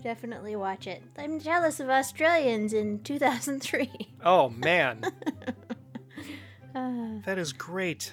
[0.03, 1.03] definitely watch it.
[1.19, 3.91] I'm jealous of Australians in 2003.
[4.25, 5.03] Oh, man.
[6.75, 8.13] Uh, That is great.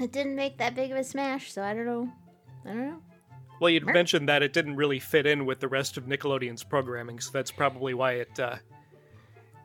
[0.00, 2.12] it didn't make that big of a smash, so I don't know.
[2.64, 3.02] I don't know.
[3.60, 7.18] Well, you'd mentioned that it didn't really fit in with the rest of Nickelodeon's programming,
[7.18, 8.56] so that's probably why it uh,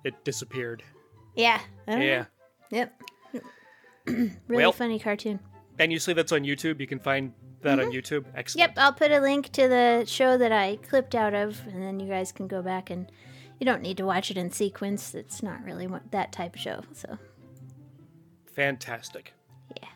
[0.03, 0.81] it disappeared.
[1.35, 1.59] Yeah.
[1.87, 1.95] Yeah.
[1.97, 2.25] know.
[2.71, 3.01] Yep.
[4.07, 5.39] really Well- funny cartoon.
[5.79, 6.79] And you say that's on YouTube.
[6.79, 7.97] You can find that on mm-hmm.
[7.97, 8.25] YouTube.
[8.35, 8.69] Excellent.
[8.69, 11.99] Yep, I'll put a link to the show that I clipped out of, and then
[11.99, 13.11] you guys can go back and
[13.59, 15.15] you don't need to watch it in sequence.
[15.15, 16.83] It's not really what, that type of show.
[16.93, 17.17] So
[18.53, 19.33] Fantastic.
[19.77, 19.87] Yeah.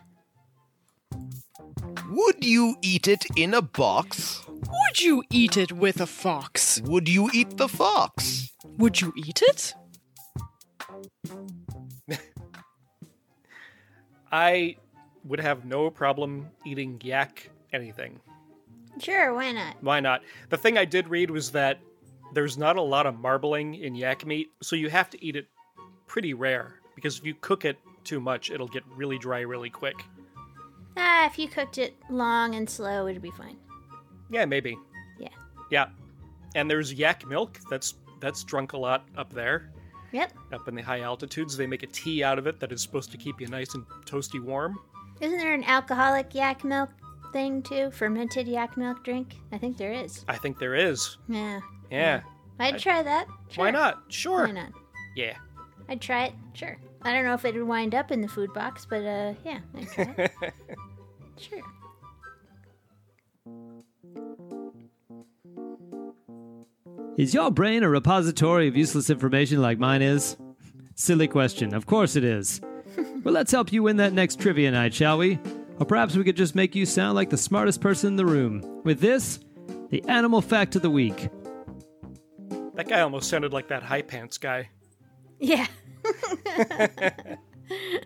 [2.10, 4.44] Would you eat it in a box?
[4.48, 6.80] Would you eat it with a fox?
[6.82, 8.50] Would you eat the fox?
[8.78, 9.74] Would you eat it?
[14.32, 14.76] I
[15.28, 18.20] would have no problem eating yak anything.
[19.00, 19.76] sure, why not?
[19.80, 20.22] Why not?
[20.48, 21.78] The thing I did read was that
[22.34, 25.46] there's not a lot of marbling in yak meat, so you have to eat it
[26.06, 29.96] pretty rare because if you cook it too much, it'll get really dry really quick.
[30.96, 33.56] Ah, if you cooked it long and slow, it'd be fine.
[34.30, 34.76] Yeah, maybe.
[35.18, 35.28] Yeah.
[35.70, 35.86] Yeah.
[36.54, 39.70] And there's yak milk that's that's drunk a lot up there.
[40.12, 40.32] Yep.
[40.52, 43.12] Up in the high altitudes, they make a tea out of it that is supposed
[43.12, 44.78] to keep you nice and toasty warm.
[45.20, 46.90] Isn't there an alcoholic yak milk
[47.32, 47.90] thing too?
[47.90, 49.36] Fermented yak milk drink?
[49.52, 50.24] I think there is.
[50.28, 51.16] I think there is.
[51.28, 51.60] Yeah.
[51.90, 52.20] Yeah.
[52.60, 53.26] I'd I- try that.
[53.56, 54.02] Why not?
[54.08, 54.46] Sure.
[54.46, 54.72] Why not?
[55.16, 55.36] Yeah.
[55.88, 56.32] I'd try it.
[56.54, 56.76] Sure.
[57.02, 59.60] I don't know if it would wind up in the food box, but uh, yeah,
[59.76, 60.32] I'd try it.
[61.38, 61.62] sure.
[67.16, 70.36] Is your brain a repository of useless information like mine is?
[70.94, 71.74] Silly question.
[71.74, 72.60] Of course it is.
[73.24, 75.38] Well, let's help you win that next trivia night, shall we?
[75.78, 78.82] Or perhaps we could just make you sound like the smartest person in the room.
[78.84, 79.40] With this,
[79.90, 81.28] the animal fact of the week.
[82.74, 84.68] That guy almost sounded like that high pants guy.
[85.38, 85.66] Yeah.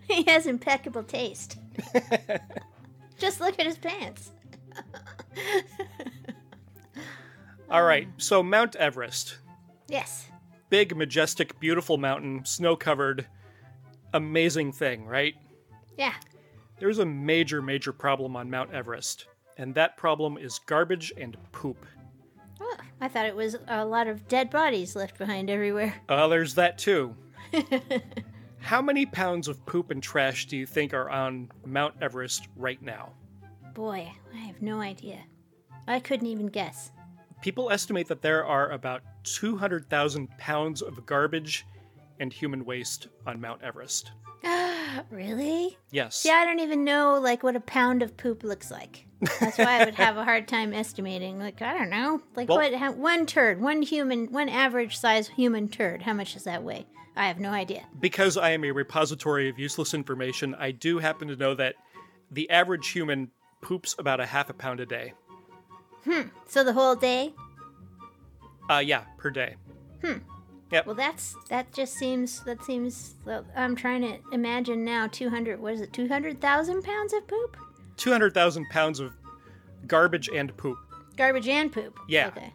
[0.09, 1.59] he has impeccable taste.
[3.19, 4.33] Just look at his pants.
[7.71, 9.39] All right, so Mount Everest.
[9.89, 10.27] Yes.
[10.69, 13.27] Big, majestic, beautiful mountain, snow covered,
[14.13, 15.35] amazing thing, right?
[15.97, 16.15] Yeah.
[16.79, 21.87] There's a major, major problem on Mount Everest, and that problem is garbage and poop.
[22.61, 25.95] Oh, I thought it was a lot of dead bodies left behind everywhere.
[26.09, 27.15] Uh, there's that too.
[28.59, 32.81] How many pounds of poop and trash do you think are on Mount Everest right
[32.81, 33.13] now?
[33.75, 35.19] Boy, I have no idea.
[35.89, 36.93] I couldn't even guess.
[37.41, 41.67] People estimate that there are about 200,000 pounds of garbage
[42.23, 44.13] and human waste on Mount Everest.
[45.11, 45.77] really?
[45.91, 46.17] Yes.
[46.17, 49.07] See, I don't even know like what a pound of poop looks like.
[49.41, 51.41] That's why I would have a hard time estimating.
[51.41, 55.29] Like I don't know, like Well- what how, one turd, one human, one average size
[55.29, 56.03] human turd.
[56.03, 56.87] How much does that weigh?
[57.17, 57.83] I have no idea.
[58.01, 61.75] Because I am a repository of useless information, I do happen to know that
[62.31, 65.13] the average human poops about a half a pound a day.
[66.05, 66.29] Hmm.
[66.47, 67.35] So the whole day?
[68.71, 69.57] Uh, yeah, per day.
[70.03, 70.19] Hmm.
[70.73, 70.87] Yep.
[70.87, 73.15] Well, that's that just seems that seems.
[73.55, 75.07] I'm trying to imagine now.
[75.07, 75.61] Two hundred.
[75.61, 75.93] What is it?
[75.93, 77.57] Two hundred thousand pounds of poop?
[77.99, 79.13] 200,000 pounds of
[79.87, 80.79] garbage and poop.
[81.17, 81.99] Garbage and poop.
[82.09, 82.29] Yeah.
[82.29, 82.53] Okay.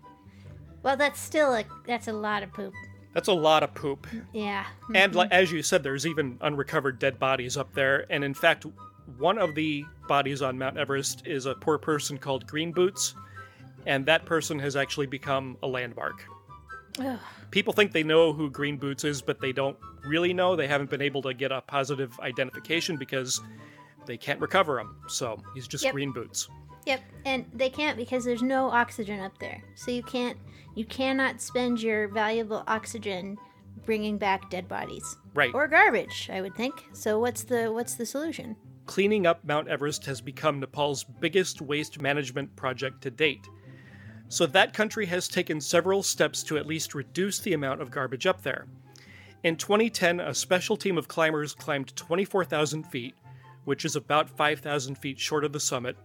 [0.84, 2.74] Well, that's still a that's a lot of poop.
[3.13, 4.07] That's a lot of poop.
[4.34, 4.65] Yeah.
[4.93, 5.15] And Mhm.
[5.15, 8.05] like, as you said, there's even unrecovered dead bodies up there.
[8.11, 8.65] And in fact,
[9.18, 13.13] one of the bodies on Mount Everest is a poor person called Green Boots,
[13.86, 16.24] and that person has actually become a landmark.
[16.99, 17.19] Ugh.
[17.51, 20.55] People think they know who Green Boots is, but they don't really know.
[20.55, 23.39] They haven't been able to get a positive identification because
[24.05, 24.95] they can't recover him.
[25.07, 25.93] So he's just Yep.
[25.93, 26.49] Green Boots.
[26.85, 29.61] Yep, and they can't because there's no oxygen up there.
[29.75, 30.37] So you can't
[30.75, 33.37] you cannot spend your valuable oxygen
[33.85, 35.17] bringing back dead bodies.
[35.33, 35.53] Right.
[35.53, 36.85] Or garbage, I would think.
[36.93, 38.55] So what's the what's the solution?
[38.85, 43.45] Cleaning up Mount Everest has become Nepal's biggest waste management project to date.
[44.30, 48.25] So that country has taken several steps to at least reduce the amount of garbage
[48.25, 48.67] up there.
[49.43, 53.15] In 2010, a special team of climbers climbed 24,000 feet,
[53.65, 55.95] which is about 5,000 feet short of the summit,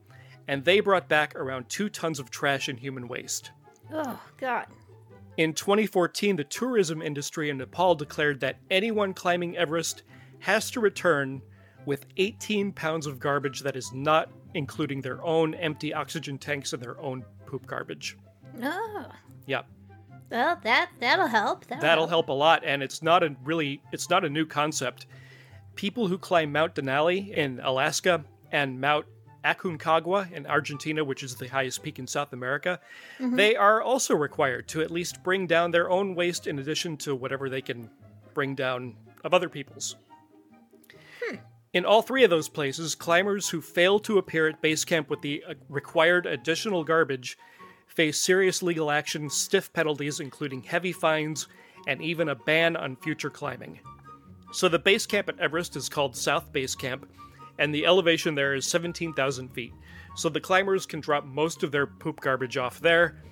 [0.47, 3.51] and they brought back around two tons of trash and human waste.
[3.93, 4.67] Oh god.
[5.39, 10.03] In 2014, the tourism industry in Nepal declared that anyone climbing Everest
[10.41, 11.41] has to return
[11.87, 16.83] with 18 pounds of garbage that is not including their own empty oxygen tanks and
[16.83, 18.17] their own poop garbage.
[18.63, 19.05] Oh.
[19.47, 19.67] Yep.
[20.31, 21.67] Well, that that'll help.
[21.67, 25.05] That'll, That'll help a lot and it's not a really it's not a new concept.
[25.75, 29.05] People who climb Mount Denali in Alaska and Mount
[29.45, 32.81] Aconcagua in Argentina, which is the highest peak in South America,
[33.21, 33.37] Mhm.
[33.37, 37.15] they are also required to at least bring down their own waste in addition to
[37.15, 37.91] whatever they can
[38.33, 39.97] bring down of other people's.
[41.73, 45.23] In all three of those places, climbers who fail to appear at base camp with
[45.23, 47.39] the uh, required additional garbage
[47.87, 51.49] face serious legal action, stiff penalties, including heavy fines,
[51.87, 53.81] and even a ban on future climbing.
[54.53, 57.09] So the base camp at Everest is called South Base Camp,
[57.59, 59.73] and the elevation there is 17,000 feet.
[60.15, 63.23] So the climbers can drop most of their poop garbage off there,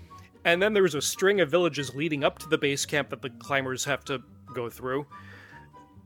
[0.47, 3.31] and then there's a string of villages leading up to the base camp that the
[3.31, 4.23] climbers have to
[4.55, 5.07] go through.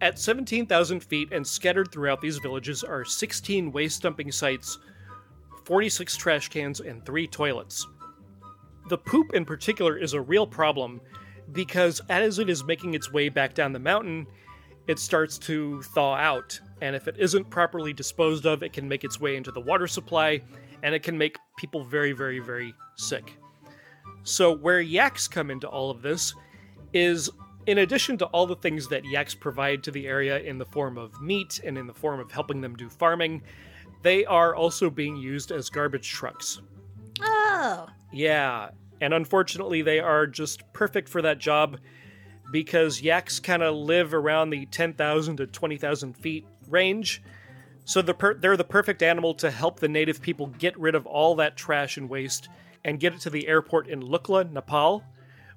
[0.01, 4.79] At 17,000 feet and scattered throughout these villages are 16 waste dumping sites,
[5.65, 7.87] 46 trash cans, and 3 toilets.
[8.89, 11.01] The poop in particular is a real problem
[11.53, 14.27] because as it is making its way back down the mountain,
[14.87, 16.59] it starts to thaw out.
[16.83, 19.87] And if it isn't properly disposed of, it can make its way into the water
[19.87, 20.43] supply
[20.83, 23.39] and it can make people very, very, very sick.
[24.23, 26.35] So, where yaks come into all of this
[26.93, 27.31] is
[27.67, 30.99] in addition to all the things that yaks provide to the area in the form
[30.99, 33.43] of meat and in the form of helping them do farming,
[34.03, 36.61] they are also being used as garbage trucks.
[37.21, 37.87] Oh.
[38.13, 41.79] Yeah, and unfortunately, they are just perfect for that job
[42.53, 47.23] because yaks kind of live around the 10,000 to 20,000 feet range.
[47.85, 51.07] So the per- they're the perfect animal to help the native people get rid of
[51.07, 52.49] all that trash and waste
[52.85, 55.05] and get it to the airport in Lukla, Nepal,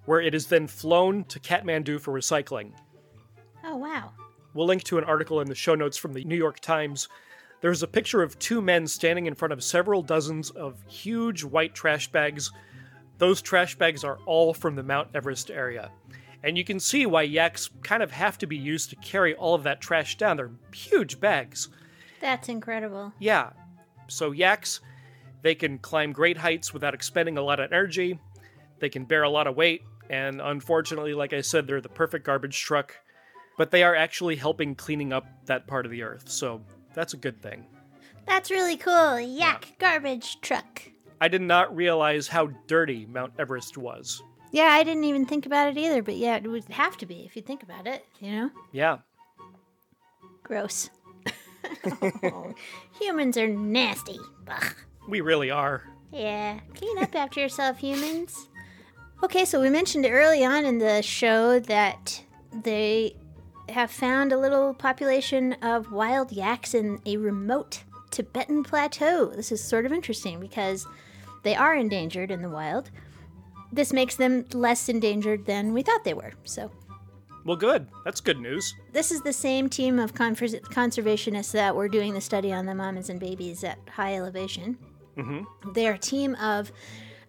[0.08, 2.72] where it is then flown to Kathmandu for recycling.
[3.64, 4.14] Oh wow.
[4.54, 7.10] We'll link to an article in the show notes from the New York Times.
[7.60, 11.76] There's a picture of two men standing in front of several dozens of huge white
[11.76, 12.52] trash bags.
[13.18, 15.92] Those trash bags are all from the Mount Everest area.
[16.42, 19.56] And you can see why yaks kind of have to be used to carry all
[19.56, 20.38] of that trash down.
[20.38, 21.68] They're huge bags.
[22.22, 23.12] That's incredible.
[23.20, 23.50] Yeah.
[24.08, 24.80] So yaks,
[25.42, 28.20] they can climb great heights without expending a lot of energy.
[28.80, 32.26] They can bear a lot of weight, and unfortunately, like I said, they're the perfect
[32.26, 32.96] garbage truck.
[33.58, 36.62] But they are actually helping cleaning up that part of the earth, so
[36.94, 37.66] that's a good thing.
[38.28, 39.20] That's really cool.
[39.20, 40.84] Yak garbage truck.
[41.20, 44.22] I did not realize how dirty Mount Everest was.
[44.52, 47.26] Yeah, I didn't even think about it either, but yeah, it would have to be
[47.26, 48.52] if you think about it, you know?
[48.72, 48.98] Yeah.
[50.44, 50.90] Gross.
[53.00, 54.20] Humans are nasty.
[54.48, 54.76] Ugh.
[55.10, 55.84] We really are.
[56.12, 58.48] Yeah, clean up after yourself, humans.
[59.24, 63.16] Okay, so we mentioned early on in the show that they
[63.70, 69.26] have found a little population of wild yaks in a remote Tibetan plateau.
[69.28, 70.88] This is sort of interesting because
[71.44, 72.92] they are endangered in the wild.
[73.72, 76.32] This makes them less endangered than we thought they were.
[76.46, 76.72] So,
[77.44, 77.88] Well, good.
[78.06, 78.74] That's good news.
[78.94, 83.10] this is the same team of conservationists that were doing the study on the mamas
[83.10, 84.78] and babies at high elevation.
[85.18, 85.72] Mm-hmm.
[85.74, 86.72] They're a team of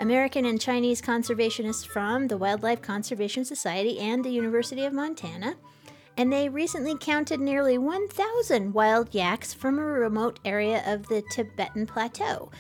[0.01, 5.57] American and Chinese conservationists from the Wildlife Conservation Society and the University of Montana.
[6.17, 11.87] And they recently counted nearly 1,000 wild yaks from a remote area of the Tibetan
[11.87, 12.51] Plateau.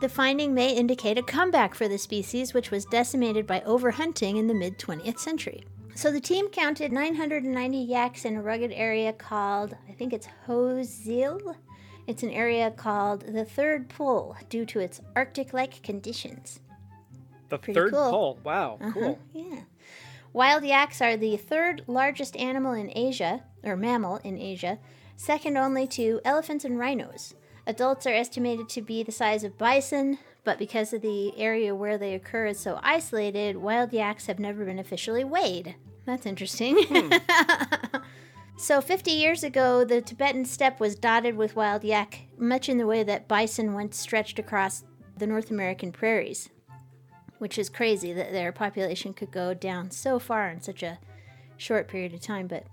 [0.00, 4.46] The finding may indicate a comeback for the species, which was decimated by overhunting in
[4.46, 5.64] the mid 20th century.
[5.96, 10.76] So the team counted 990 yaks in a rugged area called, I think it's Hoh
[10.82, 11.56] Xil.
[12.08, 16.58] It's an area called the Third Pole due to its Arctic like conditions.
[17.50, 18.10] The Pretty third cool.
[18.10, 18.38] pole.
[18.42, 19.18] Wow, Uh-huh, cool.
[19.32, 19.60] Yeah.
[20.32, 24.78] Wild yaks are the third largest animal in Asia, or mammal in Asia,
[25.16, 27.34] second only to elephants and rhinos.
[27.66, 31.98] Adults are estimated to be the size of bison, but because of the area where
[31.98, 35.74] they occur is so isolated, wild yaks have never been officially weighed.
[36.06, 36.78] That's interesting.
[38.58, 42.86] so, 50 years ago, the Tibetan steppe was dotted with wild yak, much in the
[42.86, 44.84] way that bison once stretched across
[45.16, 46.50] the North American prairies
[47.38, 50.98] which is crazy that their population could go down so far in such a
[51.56, 52.46] short period of time.
[52.46, 52.66] But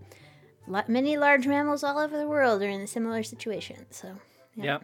[0.89, 3.85] many large mammals all over the world are in a similar situation.
[3.91, 4.17] So,
[4.55, 4.79] Yeah.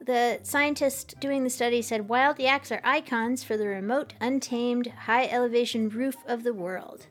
[0.00, 5.26] the scientist doing the study said wild yaks are icons for the remote, untamed, high
[5.26, 7.06] elevation roof of the world.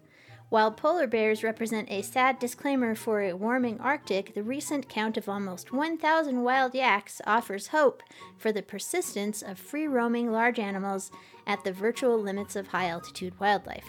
[0.51, 5.29] While polar bears represent a sad disclaimer for a warming Arctic, the recent count of
[5.29, 8.03] almost 1,000 wild yaks offers hope
[8.37, 11.09] for the persistence of free roaming large animals
[11.47, 13.85] at the virtual limits of high altitude wildlife.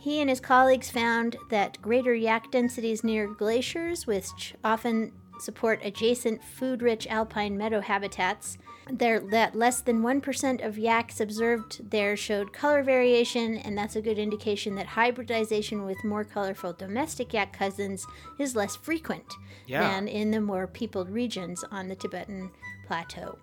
[0.00, 6.42] He and his colleagues found that greater yak densities near glaciers, which often support adjacent
[6.42, 8.56] food rich alpine meadow habitats,
[8.90, 14.02] there, that less than 1% of yaks observed there showed color variation, and that's a
[14.02, 18.06] good indication that hybridization with more colorful domestic yak cousins
[18.38, 19.34] is less frequent
[19.66, 19.80] Yeah.
[19.80, 22.50] than in the more peopled regions on the Tibetan
[22.86, 23.38] plateau.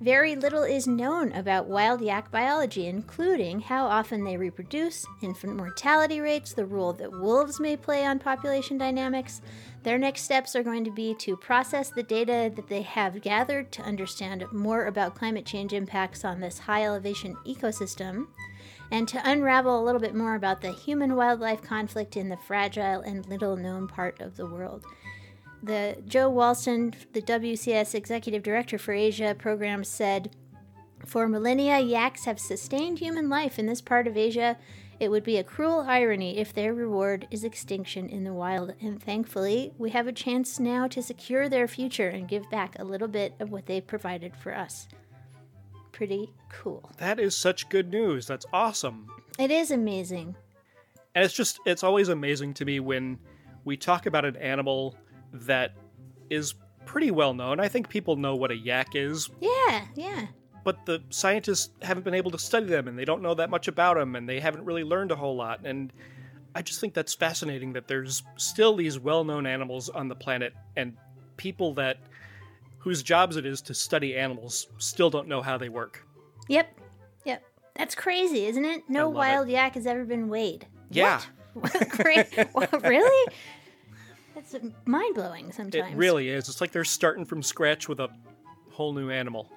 [0.00, 6.18] Very little is known about wild yak biology, including how often they reproduce, infant mortality
[6.18, 9.40] rates, the role that wolves may play on population dynamics.
[9.82, 13.72] Their next steps are going to be to process the data that they have gathered
[13.72, 18.28] to understand more about climate change impacts on this high elevation ecosystem,
[18.92, 23.00] and to unravel a little bit more about the human wildlife conflict in the fragile
[23.00, 24.84] and little known part of the world.
[25.62, 30.36] The Joe Walston, the WCS executive director for Asia program, said,
[31.04, 34.58] "For millennia, yaks have sustained human life in this part of Asia.
[35.02, 38.74] It would be a cruel irony if their reward is extinction in the wild.
[38.80, 42.84] And thankfully, we have a chance now to secure their future and give back a
[42.84, 44.86] little bit of what they've provided for us."
[45.90, 46.88] Pretty cool.
[46.98, 48.28] That is such good news.
[48.28, 49.08] That's awesome.
[49.40, 50.36] It is amazing.
[51.16, 53.18] And it's just, it's always amazing to me when
[53.64, 54.94] we talk about an animal
[55.32, 55.74] that
[56.30, 56.54] is
[56.86, 57.58] pretty well known.
[57.58, 60.26] I think people know what a yak is, Yeah, yeah.
[60.64, 63.68] But the scientists haven't been able to study them and they don't know that much
[63.68, 65.60] about them and they haven't really learned a whole lot.
[65.64, 65.92] And
[66.54, 70.54] I just think that's fascinating that there's still these well known animals on the planet
[70.76, 70.96] and
[71.36, 71.98] people that
[72.78, 76.04] whose jobs it is to study animals still don't know how they work.
[76.48, 76.80] Yep,
[77.24, 77.42] yep.
[77.74, 78.82] That's crazy, isn't it?
[78.88, 80.66] No wild yak has ever been weighed.
[80.90, 81.22] Yeah.
[81.54, 83.32] Well, really?
[84.34, 85.92] That's mind blowing sometimes.
[85.92, 86.48] It really is.
[86.48, 88.08] It's like they're starting from scratch with a
[88.70, 89.50] whole new animal.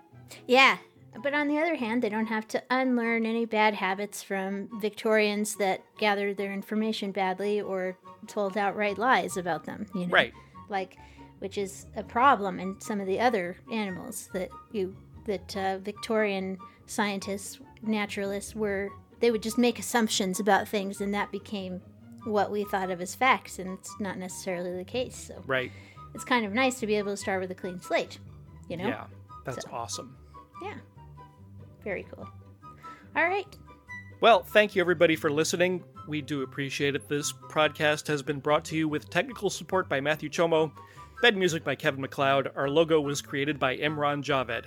[0.47, 0.77] Yeah.
[1.21, 5.55] But on the other hand, they don't have to unlearn any bad habits from Victorians
[5.55, 7.97] that gathered their information badly or
[8.27, 10.11] told outright lies about them, you know?
[10.13, 10.33] Right.
[10.69, 10.97] Like,
[11.39, 14.95] which is a problem in some of the other animals that you,
[15.25, 18.89] that uh, Victorian scientists, naturalists were,
[19.19, 21.81] they would just make assumptions about things and that became
[22.25, 25.15] what we thought of as facts, and it's not necessarily the case.
[25.27, 25.71] So Right.
[26.15, 28.17] it's kind of nice to be able to start with a clean slate,
[28.67, 28.87] you know?
[28.87, 29.05] Yeah.
[29.45, 30.17] That's awesome.
[30.63, 30.73] Yeah.
[31.85, 32.27] Very cool.
[33.15, 33.47] All right.
[34.19, 35.83] Well, thank you everybody for listening.
[36.07, 37.07] We do appreciate it.
[37.07, 40.71] This podcast has been brought to you with technical support by Matthew Chomo,
[41.21, 42.51] bed music by Kevin MacLeod.
[42.55, 44.65] Our logo was created by Imran Javed.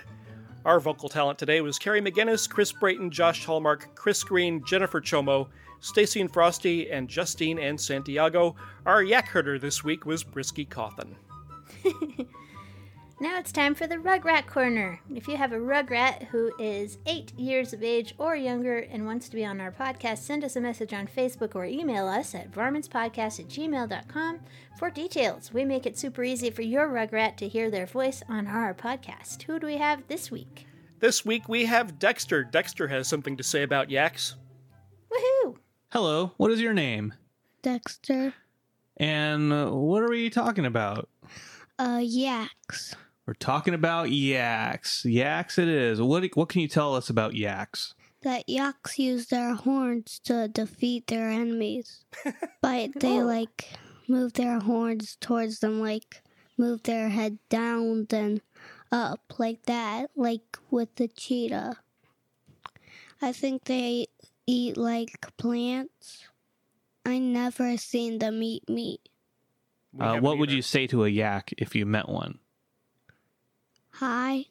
[0.65, 5.49] Our vocal talent today was Carrie McGinnis, Chris Brayton, Josh Hallmark, Chris Green, Jennifer Chomo,
[5.81, 8.55] Stacy and Frosty, and Justine and Santiago.
[8.87, 11.17] Our yak herder this week was Brisky Cawthon.
[13.21, 15.01] Now it's time for the Rugrat Corner.
[15.13, 19.29] If you have a Rugrat who is eight years of age or younger and wants
[19.29, 22.53] to be on our podcast, send us a message on Facebook or email us at
[22.53, 24.39] varmintspodcast at gmail.com
[24.79, 25.53] for details.
[25.53, 29.43] We make it super easy for your Rugrat to hear their voice on our podcast.
[29.43, 30.67] Who do we have this week?
[31.01, 32.45] This week we have Dexter.
[32.45, 34.37] Dexter has something to say about yaks.
[35.11, 35.57] Woohoo!
[35.91, 37.15] Hello, what is your name?
[37.63, 38.35] Dexter.
[38.97, 41.09] And what are we talking about?
[41.81, 42.95] Uh, yaks.
[43.29, 45.05] We're talking about yaks.
[45.05, 46.01] Yaks it is.
[46.01, 47.93] What what can you tell us about yaks?
[48.23, 52.07] That yaks use their horns to defeat their enemies.
[52.63, 53.69] but they like
[54.09, 56.23] move their horns towards them, like
[56.57, 58.41] move their head down, then
[58.91, 61.77] up, like that, like with the cheetah.
[63.21, 64.07] I think they
[64.47, 66.25] eat like plants.
[67.05, 69.07] I never seen them eat meat.
[70.01, 72.39] Uh, what would you say to a yak if you met one?
[74.01, 74.45] Hi.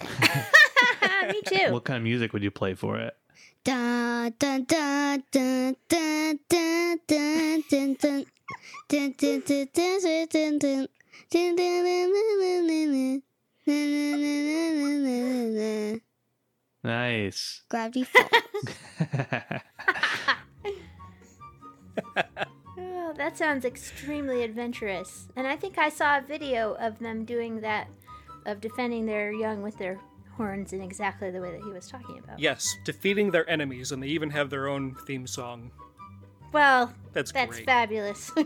[0.00, 1.72] Me too.
[1.72, 3.16] What kind of music would you play for it?
[3.64, 8.24] Da da da da da da da dun dun dun
[8.88, 10.58] dun dun dun dun dun
[11.30, 13.22] dun dun dun
[16.84, 17.62] Nice.
[17.68, 18.28] Gravity Falls.
[22.78, 25.26] Oh, that sounds extremely adventurous.
[25.36, 27.88] And I think I saw a video of them doing that,
[28.46, 30.00] of defending their young with their
[30.36, 32.38] horns in exactly the way that he was talking about.
[32.38, 35.70] Yes, defeating their enemies, and they even have their own theme song.
[36.52, 37.66] Well, That's that's great.
[37.66, 38.30] fabulous.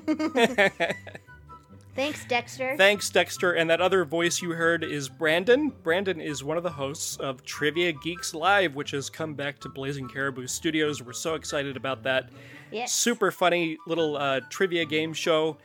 [1.94, 2.76] Thanks, Dexter.
[2.76, 3.52] Thanks, Dexter.
[3.52, 5.72] And that other voice you heard is Brandon.
[5.82, 9.70] Brandon is one of the hosts of Trivia Geeks Live, which has come back to
[9.70, 11.02] Blazing Caribou Studios.
[11.02, 12.28] We're so excited about that.
[12.70, 12.92] Yes.
[12.92, 15.56] Super funny little uh, trivia game show.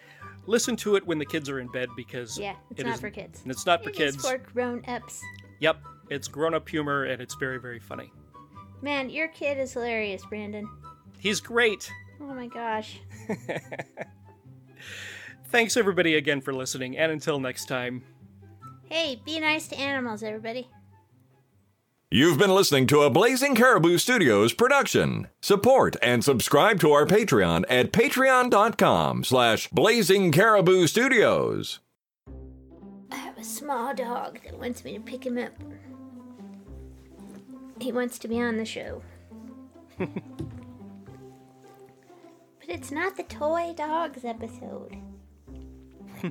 [0.48, 3.02] Listen to it when the kids are in bed because yeah, it's it not is-
[3.02, 3.42] for kids.
[3.44, 4.28] And it's not for It is kids.
[4.30, 5.22] for grown-ups.
[5.60, 5.78] Yep,
[6.10, 8.12] it's grown-up humor and it's very, very funny.
[8.82, 10.68] Man, your kid is hilarious, Brandon.
[11.20, 11.92] He's great.
[12.20, 13.00] Oh my gosh.
[15.50, 18.04] Thanks everybody again for listening, and until next time.
[18.90, 20.68] Hey, be nice to animals, everybody.
[22.14, 25.30] You've been listening to a Blazing Caribou Studios production.
[25.40, 31.80] Support and subscribe to our Patreon at patreon.com slash blazing caribou studios.
[33.14, 35.54] I have a small dog that wants me to pick him up.
[37.80, 39.02] He wants to be on the show.
[39.98, 40.10] but
[42.68, 44.98] it's not the toy dogs episode.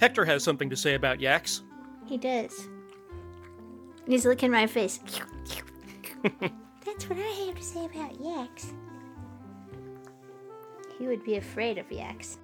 [0.00, 1.62] Hector has something to say about yaks.
[2.06, 2.66] He does.
[4.06, 5.00] He's licking my face.
[6.22, 8.72] That's what I have to say about yaks.
[10.98, 12.38] He would be afraid of yaks.